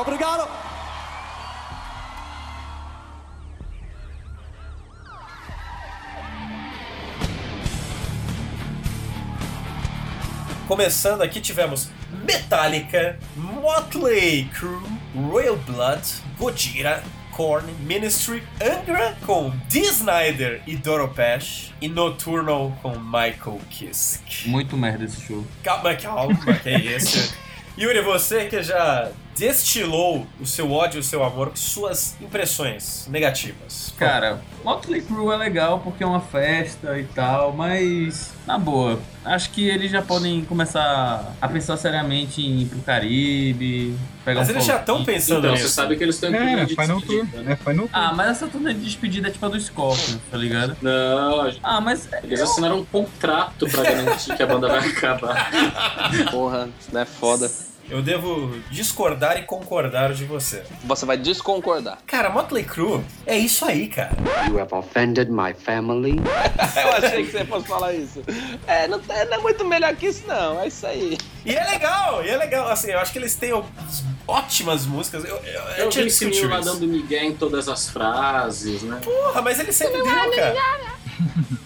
[0.00, 0.48] Obrigado.
[10.66, 11.90] Começando aqui, tivemos
[12.24, 14.80] Metallica, Motley Crue,
[15.14, 16.02] Royal Blood,
[16.38, 24.48] Gojira, Korn, Ministry, Angra com Dee Snyder e Doro Pesh, e Nocturnal com Michael Kiske.
[24.48, 25.44] Muito merda esse show.
[25.62, 27.34] Calma, calma, que é isso.
[27.76, 33.92] Yuri, você que já destilou o seu ódio e o seu amor, suas impressões negativas.
[33.96, 39.50] Cara, Motley Crue é legal porque é uma festa e tal, mas na boa, acho
[39.50, 44.52] que eles já podem começar a pensar seriamente em ir pro Caribe, pegar Mas um
[44.52, 45.68] eles já estão pensando Então, nisso.
[45.68, 47.24] você sabe que eles estão em É, de Final Tour.
[47.32, 47.52] né?
[47.52, 47.90] É, Final Tour.
[47.92, 50.76] Ah, mas essa turnê de despedida é tipo a do Scorpion, tá ligado?
[50.82, 55.50] Não, Ah, mas eles assinaram um contrato pra garantir que a banda vai acabar.
[56.30, 57.04] Porra, né?
[57.04, 57.50] Foda.
[57.90, 60.62] Eu devo discordar e concordar de você.
[60.84, 61.98] Você vai desconcordar.
[62.06, 64.12] Cara, Motley Crue é isso aí, cara.
[64.48, 66.16] You have offended my family.
[66.76, 68.22] Eu achei que você fosse falar isso.
[68.66, 70.60] É, não, é, não é muito melhor que isso, não.
[70.60, 71.18] É isso aí.
[71.44, 72.68] E é legal, e é legal.
[72.68, 73.52] Assim, eu acho que eles têm
[74.26, 75.24] ótimas músicas.
[75.24, 76.80] Eu, eu, eu Eu tinha vi esse discutido menino lá isso.
[76.80, 79.00] dando migué em todas as frases, né?
[79.02, 80.54] Porra, mas ele sempre deu, cara.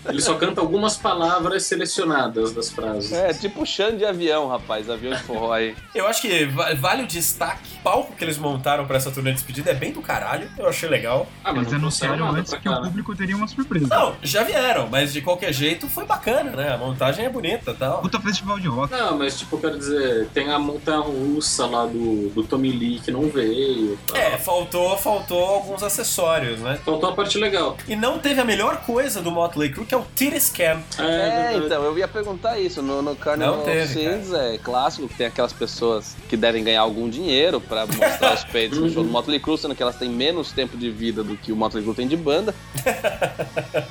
[0.09, 3.13] Ele só canta algumas palavras selecionadas das frases.
[3.13, 4.89] É, tipo chão de avião, rapaz.
[4.91, 5.75] Avião de forró aí.
[5.95, 7.75] Eu acho que va- vale o destaque.
[7.81, 10.49] O palco que eles montaram pra essa turnê de despedida é bem do caralho.
[10.59, 11.27] Eu achei legal.
[11.45, 12.89] Ah, mas Eles anunciaram antes que cá, o né?
[12.89, 13.87] público teria uma surpresa.
[13.89, 16.73] Não, já vieram, mas de qualquer jeito foi bacana, né?
[16.75, 18.01] A montagem é bonita e tal.
[18.01, 18.93] Puta festival de rock.
[18.93, 23.01] Não, mas tipo, eu quero dizer, tem a montanha russa lá do, do Tommy Lee
[23.01, 23.99] que não veio.
[24.07, 24.17] tal.
[24.17, 26.79] É, faltou, faltou alguns acessórios, né?
[26.85, 27.77] Faltou a parte legal.
[27.87, 30.83] E não teve a melhor coisa do Motley Crue, que é o Titty Scam.
[30.99, 32.81] É, É, então, eu ia perguntar isso.
[32.81, 36.81] No, no Carnival Não teve, Sins é clássico que tem aquelas pessoas que devem ganhar
[36.81, 40.09] algum dinheiro pra mostrar os peitos no show do Motley Crue, sendo que elas têm
[40.09, 42.55] menos tempo de vida do que o Motley Crue tem de banda.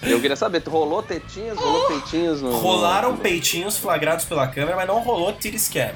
[0.02, 2.58] Eu queria saber, rolou tetinhas, rolou peitinhos no...
[2.58, 5.92] Rolaram peitinhos flagrados pela câmera, mas não rolou Titty Scam.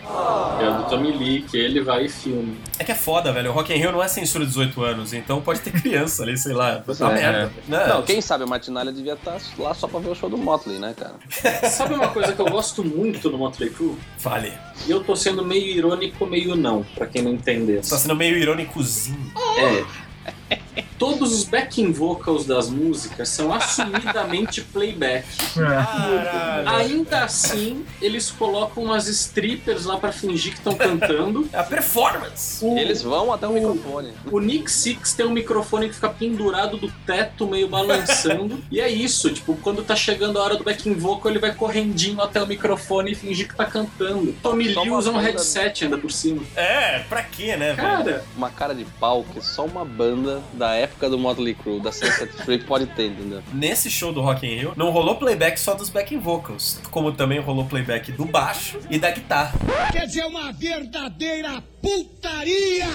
[0.62, 2.60] É o do Tommy Lee, que ele vai e filme.
[2.78, 3.50] É que é foda, velho.
[3.50, 6.38] O Rock in Rio não é censura de 18 anos, então pode ter criança ali,
[6.38, 6.84] sei lá.
[6.86, 7.14] Tá É.
[7.14, 7.52] merda.
[7.68, 10.38] Não, Não, quem sabe a Martinalha devia estar lá só pra ver o show do
[10.38, 11.16] Motley, né, cara?
[11.70, 13.96] Sabe uma coisa que eu gosto muito do Motley Crue?
[14.18, 14.54] Fale.
[14.88, 17.84] E eu tô sendo meio irônico, meio não, pra quem não entender.
[17.84, 19.32] Você tá sendo meio irônicozinho.
[19.58, 20.84] É.
[20.98, 25.28] Todos os backing vocals das músicas são assumidamente playback.
[25.54, 26.70] Caralho.
[26.70, 31.48] Ainda assim, eles colocam umas strippers lá pra fingir que estão cantando.
[31.54, 32.64] É a performance.
[32.66, 34.14] O, Eles vão até o microfone.
[34.32, 38.64] o Nick Six tem um microfone que fica pendurado do teto, meio balançando.
[38.72, 42.22] e é isso, tipo, quando tá chegando a hora do backing vocal, ele vai correndinho
[42.22, 44.34] até o microfone e fingir que tá cantando.
[44.42, 46.42] Tommy Só Lee usa um headset ainda por cima.
[46.56, 47.88] É, pra quê, né, velho?
[47.88, 51.92] Cara, Uma cara de pau que só uma banda da época do Motley Crue, da
[51.92, 53.42] Sunset Free, pode ter, entendeu?
[53.54, 57.40] Nesse show do Rock in Rio, não rolou playback só dos backing vocals, como também
[57.40, 59.54] rolou playback do baixo e da guitarra.
[59.92, 62.88] Quer dizer, uma verdadeira putaria!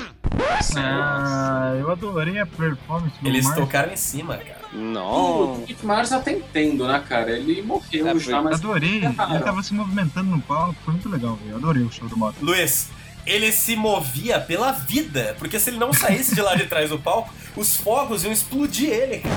[0.77, 3.59] Ah, eu adorei a performance do Eles Mark.
[3.59, 4.61] tocaram em cima, cara.
[4.73, 5.55] Não.
[5.55, 7.31] o Nick Mars até entendo, né, cara?
[7.33, 8.59] Ele morreu É, já, mas.
[8.59, 9.01] Adorei.
[9.01, 9.35] Raro.
[9.35, 11.51] Ele tava se movimentando no palco, foi muito legal, velho.
[11.51, 12.37] Eu adorei o show do Moto.
[12.41, 12.89] Luiz,
[13.27, 15.35] ele se movia pela vida.
[15.39, 18.91] Porque se ele não saísse de lá de trás do palco, os fogos iam explodir
[18.91, 19.35] ele, cara.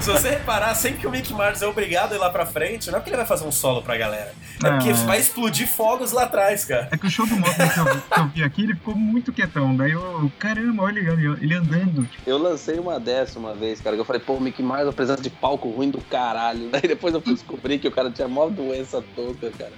[0.00, 2.88] se você reparar, sempre que o Mick Mars é obrigado a ir lá pra frente,
[2.90, 4.32] não é porque ele vai fazer um solo pra galera.
[4.62, 4.78] É Não.
[4.78, 6.88] porque vai explodir fogos lá atrás, cara.
[6.92, 9.32] É que o show do Motley que eu, que eu vi aqui, ele ficou muito
[9.32, 9.74] quietão.
[9.74, 12.04] Daí eu, caramba, olha ele, ele andando.
[12.06, 14.86] Tipo, Eu lancei uma dessa uma vez, cara, que eu falei, pô, o Mickey Mars
[14.86, 16.68] apresenta de palco ruim do caralho.
[16.70, 19.72] Daí depois eu fui descobrir que o cara tinha mó doença touca, cara.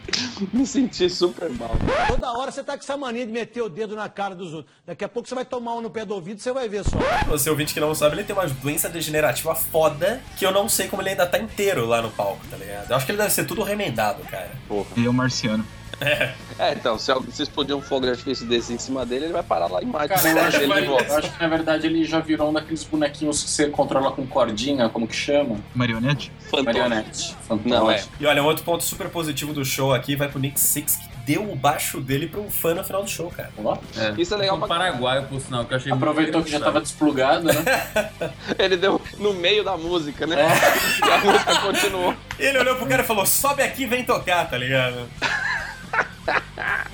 [0.52, 1.74] Me senti super mal.
[2.08, 4.74] Toda hora você tá com essa mania de meter o dedo na cara dos outros.
[4.86, 6.96] Daqui a pouco você vai tomar um no pé do ouvido, você vai ver só.
[7.28, 10.88] Você ouvinte que não sabe, ele tem uma doença degenerativa foda que eu não sei
[10.88, 12.90] como ele ainda tá inteiro lá no palco, tá ligado?
[12.90, 14.50] Eu acho que ele deve ser tudo remendado, cara.
[14.68, 14.86] Porra.
[14.96, 15.64] é um marciano.
[16.58, 19.32] É, então, se, alguém- se explodir um fogo de artifício desse em cima dele, ele
[19.32, 20.08] vai parar lá em Marte.
[20.08, 21.04] Cara, eu acho, que ele vai- de volta.
[21.04, 24.26] eu acho que na verdade ele já virou um daqueles bonequinhos que você controla com
[24.26, 25.56] cordinha, como que chama?
[25.74, 26.32] Marionete?
[26.64, 27.36] Marionete.
[27.46, 27.68] Fantoche.
[27.68, 28.02] Não, é.
[28.18, 31.08] E olha, um outro ponto super positivo do show aqui vai pro Nick Six, que
[31.24, 33.50] deu o baixo dele pra um fã no final do show, cara.
[34.18, 36.80] Isso é legal um pra paraguaio, por sinal, que eu achei Aproveitou que já tava
[36.80, 37.54] desplugado, né?
[38.58, 40.36] Ele deu no meio da música, né?
[41.04, 42.14] E a música continuou.
[42.38, 45.08] Ele olhou pro cara e falou: sobe aqui e vem tocar, tá ligado?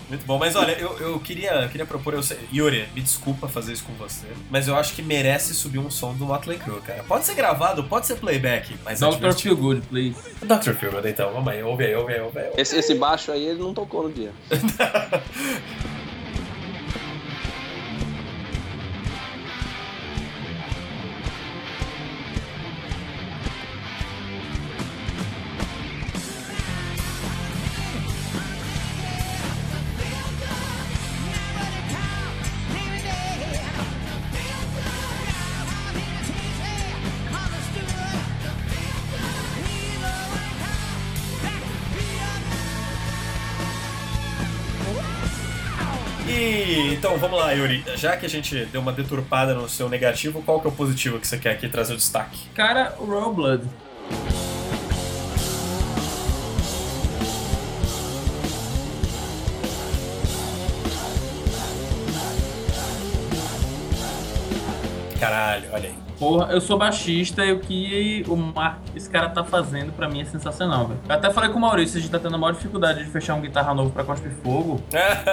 [0.09, 2.15] Muito bom, mas olha, eu, eu queria, eu queria propor.
[2.15, 5.79] Eu sei, Yuri, me desculpa fazer isso com você, mas eu acho que merece subir
[5.79, 7.03] um som do Motley Crue, cara.
[7.05, 9.15] Pode ser gravado, pode ser playback, mas é Dr.
[9.15, 9.55] divertido.
[9.55, 10.17] Feel Good, please.
[10.43, 10.73] Dr.
[10.73, 12.51] Feelgood, então, vamos aí, ouve aí, ouve aí, ouve aí.
[12.57, 14.33] Esse, esse baixo aí, ele não tocou no dia.
[46.41, 47.85] E então vamos lá, Yuri.
[47.97, 51.21] Já que a gente deu uma deturpada no seu negativo, qual que é o positivo
[51.21, 52.49] que você quer aqui trazer o destaque?
[52.55, 53.65] Cara, o Royal Blood.
[65.21, 66.10] Caralho, olha aí.
[66.21, 70.21] Porra, eu sou baixista e o que o Mark, esse cara tá fazendo pra mim
[70.21, 71.01] é sensacional, velho.
[71.09, 73.35] Eu até falei com o Maurício, a gente tá tendo a maior dificuldade de fechar
[73.37, 74.83] um guitarra novo pra Cospe Fogo.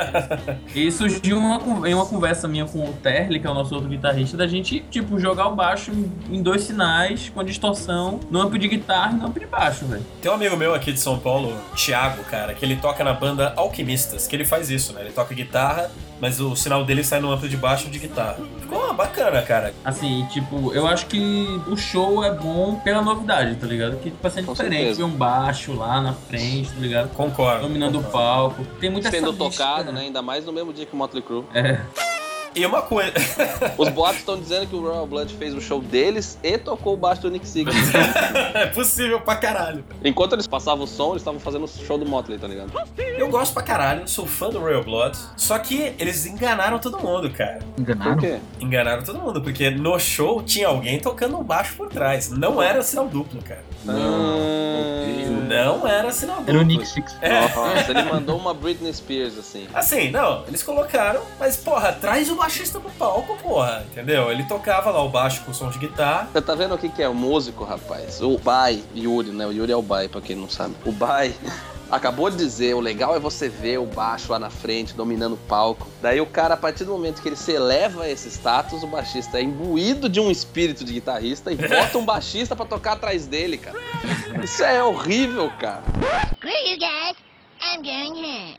[0.73, 3.89] e surgiu uma, em uma conversa minha com o Terli, que é o nosso outro
[3.89, 8.57] guitarrista, da gente, tipo, jogar o baixo em, em dois sinais, com distorção, no amplo
[8.57, 10.05] de guitarra e no amplo de baixo, velho.
[10.21, 13.51] Tem um amigo meu aqui de São Paulo, Thiago, cara, que ele toca na banda
[13.57, 15.01] Alquimistas, que ele faz isso, né?
[15.01, 18.37] Ele toca guitarra, mas o sinal dele sai no amplo de baixo de guitarra.
[18.61, 19.73] Ficou bacana, cara.
[19.83, 23.97] Assim, tipo, eu acho que o show é bom pela novidade, tá ligado?
[23.97, 27.09] Que, tipo, assim, é diferente ver um baixo lá na frente, tá ligado?
[27.09, 27.61] Concordo.
[27.61, 28.63] Dominando o palco.
[28.79, 30.01] Tem muita Sendo tocado, né?
[30.01, 31.43] Ainda mais no mesmo dia que o Motley Crue.
[31.53, 31.79] É.
[32.57, 33.13] E uma coisa.
[33.77, 36.97] Os boatos estão dizendo que o Royal Blood fez o show deles e tocou o
[36.97, 37.71] baixo do Nick Six.
[38.55, 39.85] é possível pra caralho.
[40.03, 42.71] Enquanto eles passavam o som, eles estavam fazendo o show do Motley, tá ligado?
[42.97, 45.15] Eu gosto pra caralho, sou fã do Royal Blood.
[45.35, 47.59] Só que eles enganaram todo mundo, cara.
[47.77, 48.13] Enganaram?
[48.13, 48.39] Por quê?
[48.59, 52.31] Enganaram todo mundo, porque no show tinha alguém tocando um baixo por trás.
[52.31, 53.63] Não era sinal duplo, cara.
[55.47, 56.53] Não era sinal duplo.
[56.53, 57.17] Era o Nick Six.
[57.21, 57.41] É.
[57.41, 59.67] Nossa, ele mandou uma Britney Spears, assim.
[59.73, 64.31] Assim, não, eles colocaram, mas porra, traz o baixista pro palco, porra, entendeu?
[64.31, 66.27] Ele tocava lá o baixo com som de guitarra.
[66.31, 68.21] Você tá vendo o que, que é o músico, rapaz?
[68.21, 69.47] O Bai, Yuri, né?
[69.47, 70.75] O Yuri é o Bai, pra quem não sabe.
[70.85, 71.33] O Bai
[71.91, 75.37] acabou de dizer, o legal é você ver o baixo lá na frente, dominando o
[75.37, 75.87] palco.
[76.01, 79.39] Daí o cara, a partir do momento que ele se eleva esse status, o baixista
[79.39, 83.57] é imbuído de um espírito de guitarrista e bota um baixista pra tocar atrás dele,
[83.57, 83.77] cara.
[84.43, 85.83] Isso é horrível, cara.
[87.61, 88.55] I'm going home.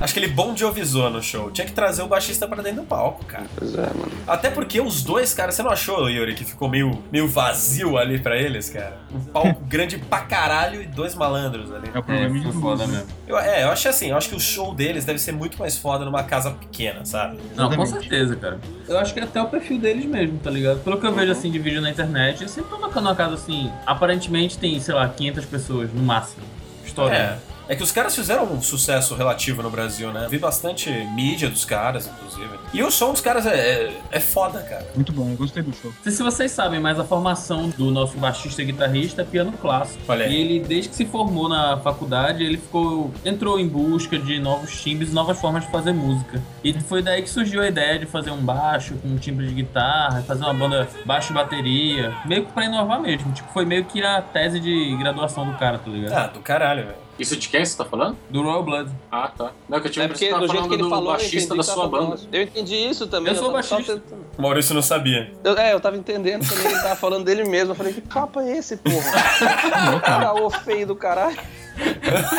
[0.00, 1.50] Acho que ele bom de ovisou no show.
[1.50, 3.46] Tinha que trazer o baixista pra dentro do palco, cara.
[3.56, 4.10] Pois é, mano.
[4.26, 8.18] Até porque os dois, cara, você não achou, Yuri, que ficou meio, meio vazio ali
[8.18, 8.98] pra eles, cara?
[9.12, 11.90] Um palco grande pra caralho e dois malandros ali.
[11.94, 12.92] É o problema de foi luz, foda né?
[12.94, 13.08] mesmo.
[13.26, 15.76] Eu, é, eu acho assim, eu acho que o show deles deve ser muito mais
[15.76, 17.38] foda numa casa pequena, sabe?
[17.54, 18.58] Não, com certeza, cara.
[18.88, 20.80] Eu acho que é até o perfil deles mesmo, tá ligado?
[20.82, 23.34] Pelo que eu vejo, assim, de vídeo na internet, eles sempre estão tocando uma casa,
[23.34, 26.42] assim, aparentemente tem, sei lá, 500 pessoas no máximo.
[26.84, 27.14] História.
[27.14, 27.38] É.
[27.70, 30.26] É que os caras fizeram um sucesso relativo no Brasil, né?
[30.28, 32.50] Vi bastante mídia dos caras, inclusive.
[32.74, 34.84] E o som dos caras é, é, é foda, cara.
[34.92, 35.92] Muito bom, gostei do show.
[35.92, 39.52] Não sei se vocês sabem, mas a formação do nosso baixista e guitarrista é piano
[39.52, 40.02] clássico.
[40.08, 40.32] Olha aí.
[40.32, 43.14] E ele, desde que se formou na faculdade, ele ficou.
[43.24, 46.42] entrou em busca de novos timbres novas formas de fazer música.
[46.64, 49.54] E foi daí que surgiu a ideia de fazer um baixo com um timbre de
[49.54, 52.12] guitarra, fazer uma banda baixo e bateria.
[52.24, 53.30] Meio que pra inovar mesmo.
[53.30, 56.12] Tipo, foi meio que a tese de graduação do cara, tá ligado?
[56.12, 57.09] Ah, do caralho, velho.
[57.20, 58.16] Isso de quem você tá falando?
[58.30, 58.90] Do Royal Blood.
[59.12, 59.52] Ah, tá.
[59.68, 61.10] Não, que eu tinha É porque que do jeito que falando ele do falou, eu
[61.12, 62.08] baixista entendi da sua falando.
[62.10, 62.20] banda.
[62.32, 63.32] Eu entendi isso também.
[63.32, 64.00] Eu sou tava só baixista.
[64.00, 65.30] tentando- Maurício não sabia.
[65.44, 67.72] Eu- é, eu tava entendendo também, ele tava falando dele mesmo.
[67.72, 69.12] Eu falei, que papo é esse, porra?
[70.00, 71.36] Caô feio do caralho.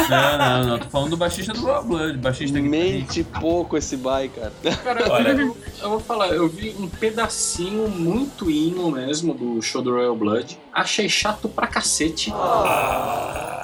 [0.09, 0.79] Não, não, não.
[0.79, 2.17] Tô falando do baixista do Royal Blood.
[2.17, 4.51] Baixista que Mente pouco esse bai, cara.
[4.84, 5.29] Cara, Olha.
[5.29, 10.15] eu, eu vou falar, eu vi um pedacinho muito hino mesmo do show do Royal
[10.15, 10.57] Blood.
[10.73, 12.32] Achei chato pra cacete.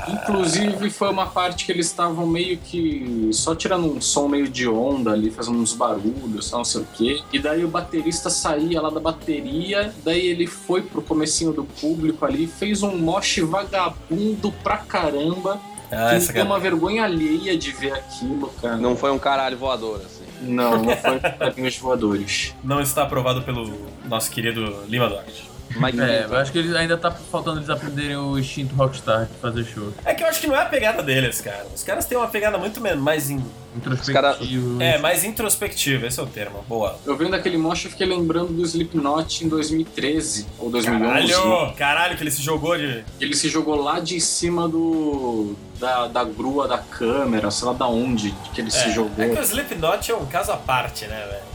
[0.09, 4.67] Inclusive, foi uma parte que eles estavam meio que só tirando um som meio de
[4.67, 7.19] onda ali, fazendo uns barulhos, não sei o quê.
[7.31, 12.25] E daí o baterista saía lá da bateria, daí ele foi pro comecinho do público
[12.25, 15.59] ali, fez um moche vagabundo pra caramba.
[15.91, 16.45] Ah, que essa cara.
[16.45, 18.75] uma vergonha alheia de ver aquilo, cara.
[18.75, 20.25] Não foi um caralho voador, assim.
[20.41, 22.53] Não, não foi carinhos voadores.
[22.63, 23.73] Não está aprovado pelo
[24.05, 25.56] nosso querido Lima Duarte.
[25.75, 29.33] Mike É, eu acho que eles ainda tá faltando eles aprenderem o instinto Rockstar de
[29.41, 29.93] fazer show.
[30.05, 31.65] É que eu acho que não é a pegada deles, cara.
[31.75, 33.43] Os caras têm uma pegada muito men- mais, in...
[33.75, 34.81] Introspectivo.
[34.81, 36.63] é, mais introspectiva, esse é o termo.
[36.67, 36.97] Boa.
[37.05, 41.33] Eu vendo aquele eu fiquei lembrando do Slipknot em 2013 ou 2011.
[41.33, 41.73] Caralho!
[41.75, 43.03] Caralho, que ele se jogou de.
[43.19, 47.87] Ele se jogou lá de cima do da, da grua da câmera, sei lá da
[47.87, 49.23] onde que ele se É, jogou.
[49.23, 51.46] é que o Slipknot é um caso à parte, né, velho?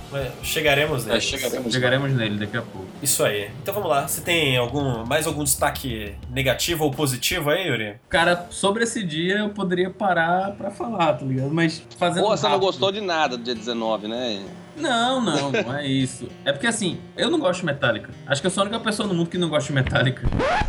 [0.42, 1.18] Chegaremos nele.
[1.18, 1.72] É, chegaremos.
[1.72, 2.86] Chegaremos nele daqui a pouco.
[3.02, 3.50] Isso aí.
[3.62, 4.06] Então vamos lá.
[4.06, 7.96] Você tem algum mais algum destaque negativo ou positivo aí, Yuri?
[8.08, 11.50] Cara, sobre esse dia eu poderia parar pra falar, tá ligado?
[11.52, 12.24] Mas fazendo.
[12.24, 12.66] Pô, você não rápido.
[12.66, 14.42] gostou de nada do dia 19, né?
[14.76, 16.28] Não, não, não é isso.
[16.44, 18.10] É porque assim, eu não gosto de Metallica.
[18.26, 20.22] Acho que eu sou a única pessoa no mundo que não gosta de Metallica.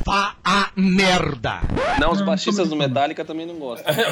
[0.05, 1.61] Vá a merda!
[1.99, 3.93] Não, os baixistas do Metallica também não gostam.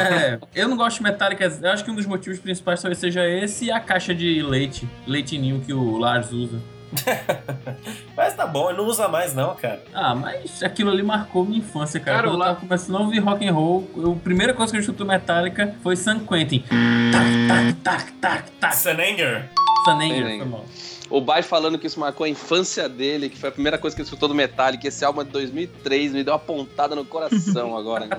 [0.00, 1.44] É, eu não gosto de Metallica.
[1.44, 4.88] Eu acho que um dos motivos principais talvez seja esse e a caixa de leite,
[5.06, 6.58] leitinho que o Lars usa.
[8.16, 9.82] Mas tá bom, ele não usa mais não, cara.
[9.94, 12.16] Ah, mas aquilo ali marcou minha infância, cara.
[12.18, 14.70] Cara, Quando eu lá- tava começando a ouvir rock and roll, eu- a primeira coisa
[14.72, 16.64] que eu escuto Metallica foi San Quentin.
[17.12, 18.76] Tac, tac, tac, tac, tac.
[18.76, 19.48] Senanger.
[19.84, 20.38] San Anger, Anger.
[20.38, 20.64] foi mal.
[21.08, 24.00] O Bai falando que isso marcou a infância dele, que foi a primeira coisa que
[24.02, 24.86] ele escutou do Metallica.
[24.86, 28.06] Esse álbum é de 2003, me deu uma pontada no coração agora.
[28.06, 28.18] né?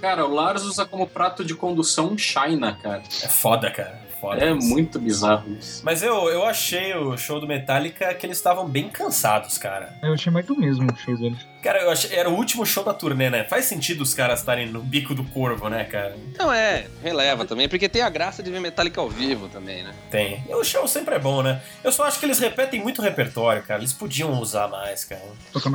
[0.00, 3.02] Cara, o Lars usa como prato de condução China, cara.
[3.22, 4.07] É foda, cara.
[4.20, 4.68] Foda É isso.
[4.68, 5.82] muito bizarro isso.
[5.84, 9.96] Mas eu, eu achei o show do Metallica que eles estavam bem cansados, cara.
[10.02, 11.36] Eu achei mais do mesmo o show dele.
[11.62, 13.44] Cara, eu achei, era o último show da turnê, né?
[13.44, 16.16] Faz sentido os caras estarem no bico do corvo, né, cara?
[16.38, 19.92] Não, é, releva também, porque tem a graça de ver Metallica ao vivo também, né?
[20.10, 20.44] Tem.
[20.48, 21.60] E o show sempre é bom, né?
[21.82, 23.80] Eu só acho que eles repetem muito repertório, cara.
[23.80, 25.22] Eles podiam usar mais, cara.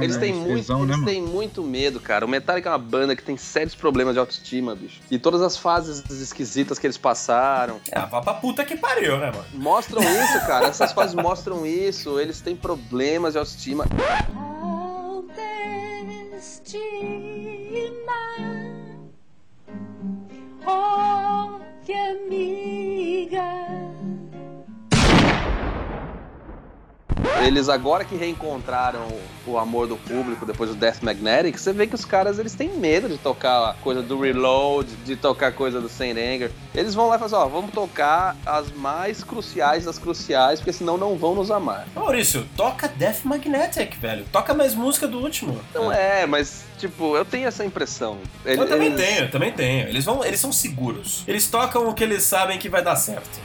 [0.01, 1.05] Eles têm, muito, né, eles mano?
[1.05, 2.25] têm muito medo, cara.
[2.25, 5.01] O Metallica é uma banda que tem sérios problemas de autoestima, bicho.
[5.11, 7.79] E todas as fases esquisitas que eles passaram.
[7.91, 9.45] Ah, vá pra puta que pariu, né, mano?
[9.53, 10.67] Mostram isso, cara.
[10.67, 12.19] Essas fases mostram isso.
[12.19, 13.85] Eles têm problemas de autoestima.
[16.45, 17.12] Oh,
[27.45, 29.05] Eles agora que reencontraram
[29.45, 32.69] o amor do público depois do Death Magnetic, você vê que os caras eles têm
[32.69, 36.51] medo de tocar a coisa do Reload, de tocar coisa do Saint Anger.
[36.73, 40.71] Eles vão lá e falam assim, ó, vamos tocar as mais cruciais das cruciais, porque
[40.71, 41.85] senão não vão nos amar.
[41.93, 44.25] Maurício, toca Death Magnetic, velho.
[44.31, 45.59] Toca mais música do último.
[45.73, 48.17] Não é, mas tipo, eu tenho essa impressão.
[48.45, 49.87] Ele- Eu também eles- tenho, eu também tenho.
[49.89, 51.23] Eles, vão, eles são seguros.
[51.27, 53.39] Eles tocam o que eles sabem que vai dar certo.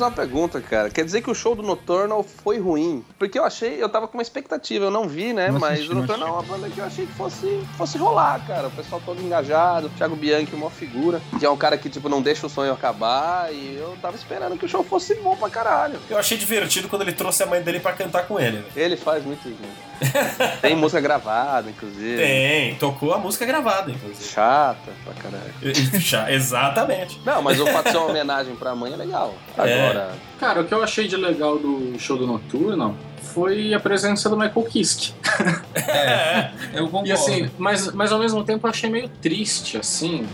[0.00, 0.90] Fazer uma pergunta, cara.
[0.90, 3.04] Quer dizer que o show do Nocturnal foi ruim?
[3.18, 5.50] Porque eu achei, eu tava com uma expectativa, eu não vi, né?
[5.50, 7.98] Não Mas assisti, o não Nocturnal é uma banda que eu achei que fosse, fosse
[7.98, 8.68] rolar, cara.
[8.68, 12.22] O pessoal todo engajado, Thiago Bianchi, uma figura, que é um cara que, tipo, não
[12.22, 13.52] deixa o sonho acabar.
[13.52, 15.98] E eu tava esperando que o show fosse bom pra caralho.
[16.08, 18.58] Eu achei divertido quando ele trouxe a mãe dele pra cantar com ele.
[18.58, 18.66] velho.
[18.74, 19.89] Ele faz muito isso.
[20.60, 22.16] Tem música gravada, inclusive.
[22.16, 24.28] Tem, tocou a música gravada, inclusive.
[24.28, 26.32] Chata pra caralho.
[26.34, 27.20] Exatamente.
[27.24, 29.34] Não, mas o fato de ser uma homenagem pra mãe é legal.
[29.58, 29.62] É.
[29.62, 32.96] Agora, Cara, o que eu achei de legal do show do Noturno
[33.40, 35.14] foi a presença do Michael Kiske.
[35.74, 37.08] É, eu concordo.
[37.08, 40.26] E assim, mas, mas ao mesmo tempo eu achei meio triste, assim,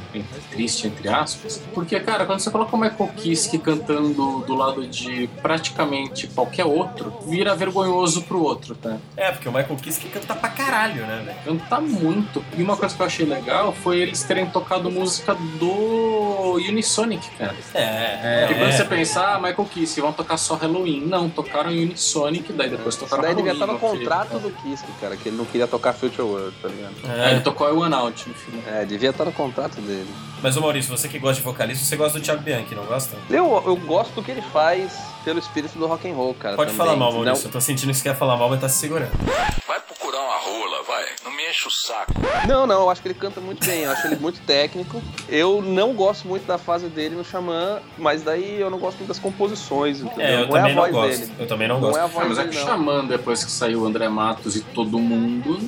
[0.51, 5.31] triste entre aspas, porque, cara, quando você coloca o Michael Kiske cantando do lado de
[5.41, 8.97] praticamente qualquer outro, vira vergonhoso pro outro, tá?
[9.17, 11.39] É, porque o Michael Kiske canta pra caralho, né, velho?
[11.45, 12.45] Canta muito.
[12.59, 16.26] E uma coisa que eu achei legal foi eles terem tocado música do
[16.57, 17.55] Unisonic, cara.
[17.75, 21.01] É, E quando você pensar, ah, Michael Kiske, vão tocar só Halloween.
[21.07, 23.75] Não, tocaram Unisonic, daí depois tocaram Daí devia Halloween.
[23.77, 26.95] estar no contrato do Kiss, cara, que ele não queria tocar Future World, tá ligado?
[27.09, 28.63] É, ele tocou o One Out no final.
[28.75, 30.09] É, devia estar no contrato dele.
[30.47, 33.17] Mas, ô Maurício, você que gosta de vocalista, você gosta do Thiago Bianchi, não gosta?
[33.29, 36.55] Eu, eu gosto do que ele faz pelo espírito do rock and roll, cara.
[36.55, 36.87] Pode também.
[36.87, 37.49] falar mal, Não- Maurício.
[37.49, 39.11] Eu tô sentindo que você quer falar mal, mas tá se segurando.
[39.67, 41.05] Vai procurar uma rola, vai.
[41.25, 42.13] Não me enche o saco.
[42.47, 45.03] Não, não, eu acho que ele canta muito bem, eu acho ele muito técnico.
[45.29, 49.09] Eu não gosto muito da fase dele no Xamã, mas daí eu não gosto muito
[49.09, 50.25] das composições, entendeu?
[50.25, 51.19] É, eu não é a também não voz gosto.
[51.23, 51.33] dele.
[51.41, 51.99] Eu também não Não gosto.
[51.99, 52.65] é a Ah, voz mas é que não.
[52.65, 55.59] chamando depois que saiu o André Matos e todo mundo.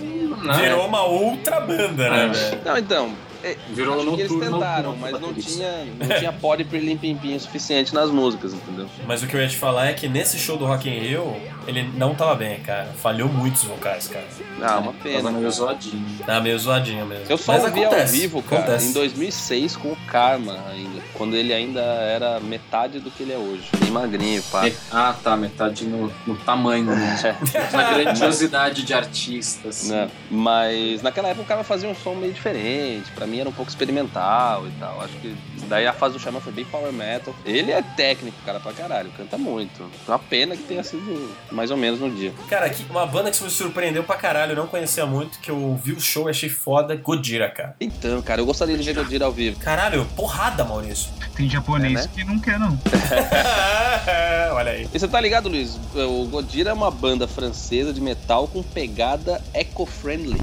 [0.45, 0.53] né?
[0.55, 2.29] Virou uma outra banda, né, É.
[2.29, 2.61] velho?
[2.65, 3.28] Não, então, é,
[3.71, 7.41] Virou acho que eles tentaram, mas não tinha, não tinha pod pirlim pim pim o
[7.41, 8.89] suficiente nas músicas, entendeu?
[9.07, 11.37] Mas o que eu ia te falar é que nesse show do Rock in Rio,
[11.69, 12.87] ele não tava bem, cara.
[13.01, 14.25] Falhou muitos vocais, cara.
[14.63, 15.17] Ah, uma pena.
[15.23, 16.19] Tava meio zoadinho.
[16.27, 17.25] Tá meio zoadinho mesmo.
[17.29, 18.89] Eu só Mas ouvi ao acontece, vivo, cara, acontece.
[18.89, 23.37] em 2006 com o Karma ainda, quando ele ainda era metade do que ele é
[23.39, 23.69] hoje.
[23.79, 24.63] Bem magrinho, pá.
[24.63, 27.37] Me- Ah, tá, metade no, no tamanho, né?
[27.73, 29.89] Na grandiosidade de artistas.
[29.89, 30.11] Né?
[30.31, 33.71] Mas naquela época o cara fazia um som meio diferente, pra mim era um pouco
[33.71, 35.01] experimental e tal.
[35.03, 35.37] Acho que
[35.69, 37.35] daí a fase do Xamã foi bem power metal.
[37.45, 39.91] Ele é técnico, cara, pra caralho, canta muito.
[40.07, 42.33] Uma pena que tenha sido mais ou menos no dia.
[42.49, 45.79] Cara, que- uma banda que me surpreendeu pra caralho, eu não conhecia muito, que eu
[45.83, 47.75] vi o show e achei foda, Godira, cara.
[47.81, 49.59] Então, cara, eu gostaria de ver Godira ao vivo.
[49.59, 51.11] Caralho, porrada, Maurício.
[51.35, 52.11] Tem japonês É, né?
[52.15, 52.79] que não quer, não.
[54.55, 54.89] Olha aí.
[54.93, 55.79] E você tá ligado, Luiz?
[55.95, 60.39] O Godira é uma banda francesa de metal com pegada eco-friendly.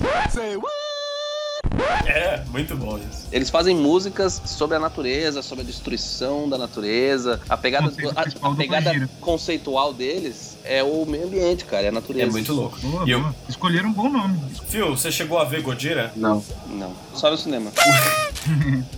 [2.06, 3.28] É, muito bom isso.
[3.32, 7.42] Eles fazem músicas sobre a natureza, sobre a destruição da natureza.
[7.50, 11.90] A pegada, Conceito a, a do pegada conceitual deles é o meio ambiente, cara, é
[11.90, 12.28] a natureza.
[12.28, 12.80] É muito louco.
[12.80, 13.36] Boa, E eu-.
[13.50, 14.40] Escolheram um bom nome.
[14.68, 16.12] Phil, você chegou a ver Godira?
[16.16, 16.44] Não.
[16.68, 17.72] Não, só no cinema.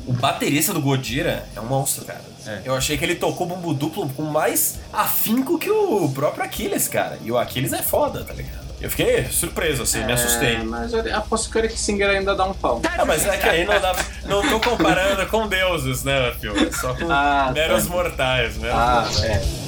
[0.05, 2.21] O baterista do Godira é um monstro, cara.
[2.65, 7.17] Eu achei que ele tocou bumbo duplo com mais afinco que o próprio Aquiles, cara.
[7.23, 8.66] E o Aquiles é foda, tá ligado?
[8.79, 10.55] Eu fiquei surpreso, assim, me assustei.
[10.55, 12.79] É, mas aposto que o Eric Singer ainda dá um pau.
[12.97, 13.95] Ah, mas é que aí não dá.
[14.25, 16.55] Não tô comparando com deuses, né, Phil?
[16.55, 17.89] É só com Ah, meros tá.
[17.89, 18.69] mortais, né?
[18.71, 19.66] Ah, é.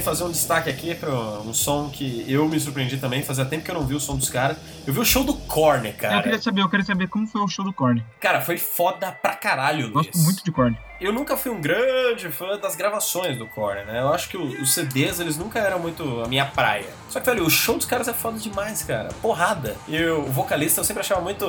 [0.00, 3.22] Também fazer um destaque aqui para um som que eu me surpreendi também.
[3.22, 4.56] Fazia tempo que eu não vi o som dos caras.
[4.86, 6.22] Eu vi o show do Korn, Eu cara.
[6.22, 8.02] queria saber, eu queria saber como foi o show do Korn.
[8.18, 10.06] Cara, foi foda pra caralho, Luiz.
[10.08, 10.76] Gosto muito de Korn.
[11.00, 14.00] Eu nunca fui um grande fã das gravações do Korn, né?
[14.00, 16.86] Eu acho que os CDs, eles nunca eram muito a minha praia.
[17.08, 19.08] Só que, velho, o show dos caras é foda demais, cara.
[19.22, 19.76] Porrada.
[19.88, 21.44] E eu- o vocalista eu sempre achava muito...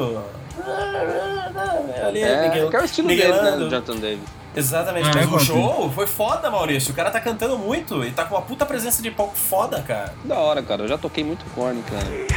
[2.06, 4.41] Ali, É, Miguel- que é o estilo dele, né, do Jonathan Davis.
[4.56, 6.92] Exatamente, Ah, mas eu o show foi foda, Maurício.
[6.92, 10.14] O cara tá cantando muito e tá com uma puta presença de palco foda, cara.
[10.24, 12.06] Da hora, cara, eu já toquei muito corne, cara.
[12.06, 12.28] E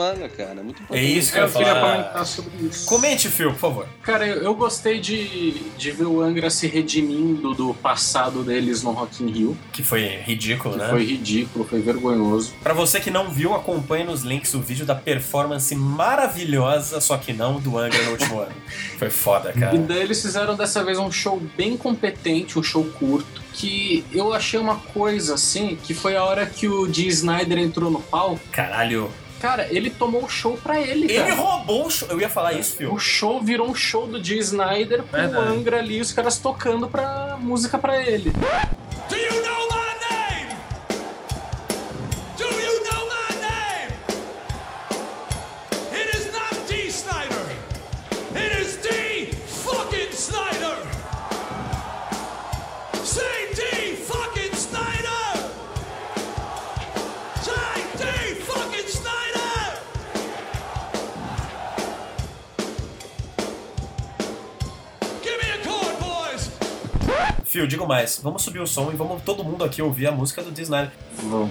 [0.00, 1.18] Anga, cara, muito É importante.
[1.18, 2.86] isso que eu Eu queria comentar sobre isso.
[2.86, 3.86] Comente, Phil, por favor.
[4.02, 8.92] Cara, eu, eu gostei de, de ver o Angra se redimindo do passado deles no
[8.92, 9.58] Rock in Rio.
[9.72, 10.88] Que foi ridículo, Que né?
[10.90, 12.52] foi ridículo, foi vergonhoso.
[12.62, 17.32] Pra você que não viu, acompanhe nos links o vídeo da performance maravilhosa, só que
[17.32, 18.52] não, do Angra no último ano.
[18.98, 19.74] Foi foda, cara.
[19.74, 24.32] E daí eles fizeram dessa vez um show bem competente, um show curto, que eu
[24.32, 28.40] achei uma coisa assim, que foi a hora que o Dee Snyder entrou no palco.
[28.52, 29.10] Caralho.
[29.40, 31.34] Cara, ele tomou o show pra ele, Ele cara.
[31.34, 32.06] roubou o show.
[32.10, 32.92] Eu ia falar isso, Phil.
[32.92, 35.40] O show virou um show do Dee Snyder com o.
[35.40, 38.30] Angra ali e os caras tocando pra música pra ele.
[39.08, 39.69] Do you know
[67.50, 70.40] Phil, digo mais, vamos subir o som e vamos todo mundo aqui ouvir a música
[70.40, 70.88] do Disney.
[71.20, 71.50] Vamos.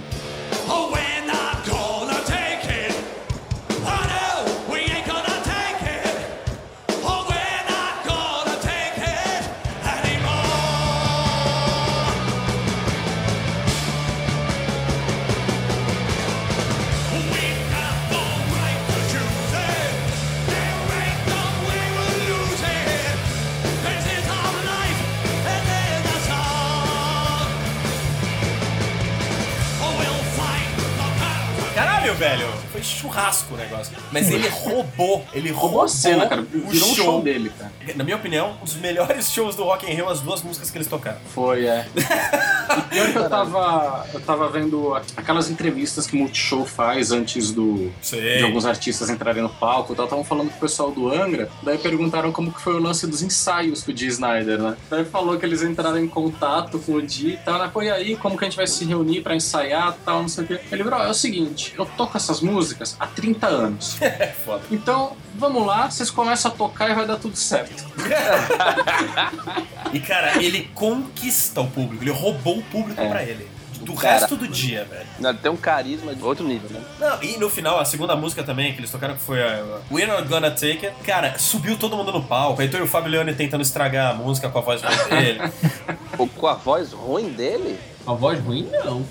[32.82, 33.96] Churrasco o negócio.
[34.12, 36.42] Mas ele roubou, ele roubou, a cena, cara.
[36.42, 37.04] o Virou um show.
[37.04, 37.72] show dele, cara.
[37.94, 40.78] Na minha opinião, um dos melhores shows do Rock in Rio, as duas músicas que
[40.78, 41.18] eles tocaram.
[41.34, 41.86] Foi, é.
[41.96, 47.52] E pior que eu tava, eu tava vendo aquelas entrevistas que o Multishow faz antes
[47.52, 48.38] do, Sei.
[48.38, 49.92] de alguns artistas entrarem no palco.
[49.92, 53.06] Estavam tava falando com o pessoal do Angra, daí perguntaram como que foi o lance
[53.06, 54.76] dos ensaios com o Snyder, né?
[54.88, 57.70] Daí falou que eles entraram em contato com o Dee e tal, né?
[57.72, 60.44] Pô, e aí, como que a gente vai se reunir pra ensaiar tal, não sei
[60.44, 60.60] o quê.
[60.70, 63.98] Ele virou, é o seguinte, eu toco essas músicas há 30 anos.
[64.02, 64.62] É foda.
[64.70, 67.84] Então, vamos lá, vocês começam a tocar e vai dar tudo certo.
[69.92, 73.08] E, cara, ele conquista o público, ele roubou o público É.
[73.08, 73.48] pra ele.
[73.80, 74.18] Do Cara.
[74.20, 75.06] resto do dia, velho.
[75.18, 76.80] Não, Tem um carisma de outro nível, né?
[76.98, 80.06] Não, e no final, a segunda música também, que eles tocaram, que foi a We're
[80.06, 80.92] Not Gonna Take It.
[81.02, 82.60] Cara, subiu todo mundo no palco.
[82.60, 85.40] Aí tu e o Fábio Leone tentando estragar a música com a voz ruim dele.
[86.18, 87.78] Ou com a voz ruim dele?
[88.06, 89.02] A voz ruim não,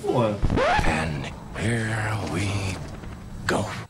[3.57, 3.89] porra.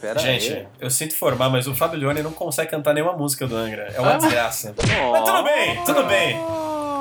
[0.00, 0.66] Pera Gente, aí.
[0.78, 3.92] eu sinto informar, mas o Fábio Leone não consegue cantar nenhuma música do Angra.
[3.94, 4.18] É uma Ah.
[4.18, 4.72] desgraça.
[4.76, 6.36] Mas tudo bem, tudo bem.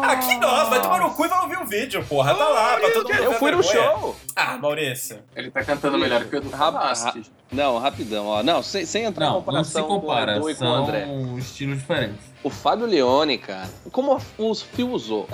[0.04, 2.34] Aqui nós, vai tomar no cu e vai ouvir o vídeo, porra.
[2.34, 4.16] Tá lá, pra todo mundo Eu fui no show.
[4.36, 5.20] Ah, Maurício.
[5.36, 6.94] Ele tá cantando melhor que o ra-
[7.52, 8.42] Não, rapidão, ó.
[8.44, 10.66] Não, sem, sem entrar em Não, não se comparação compara, com o Edu e com
[10.66, 11.06] o André.
[11.06, 12.26] são estilos diferentes.
[12.44, 15.26] O Fábio Leone, cara, como o Phil usou,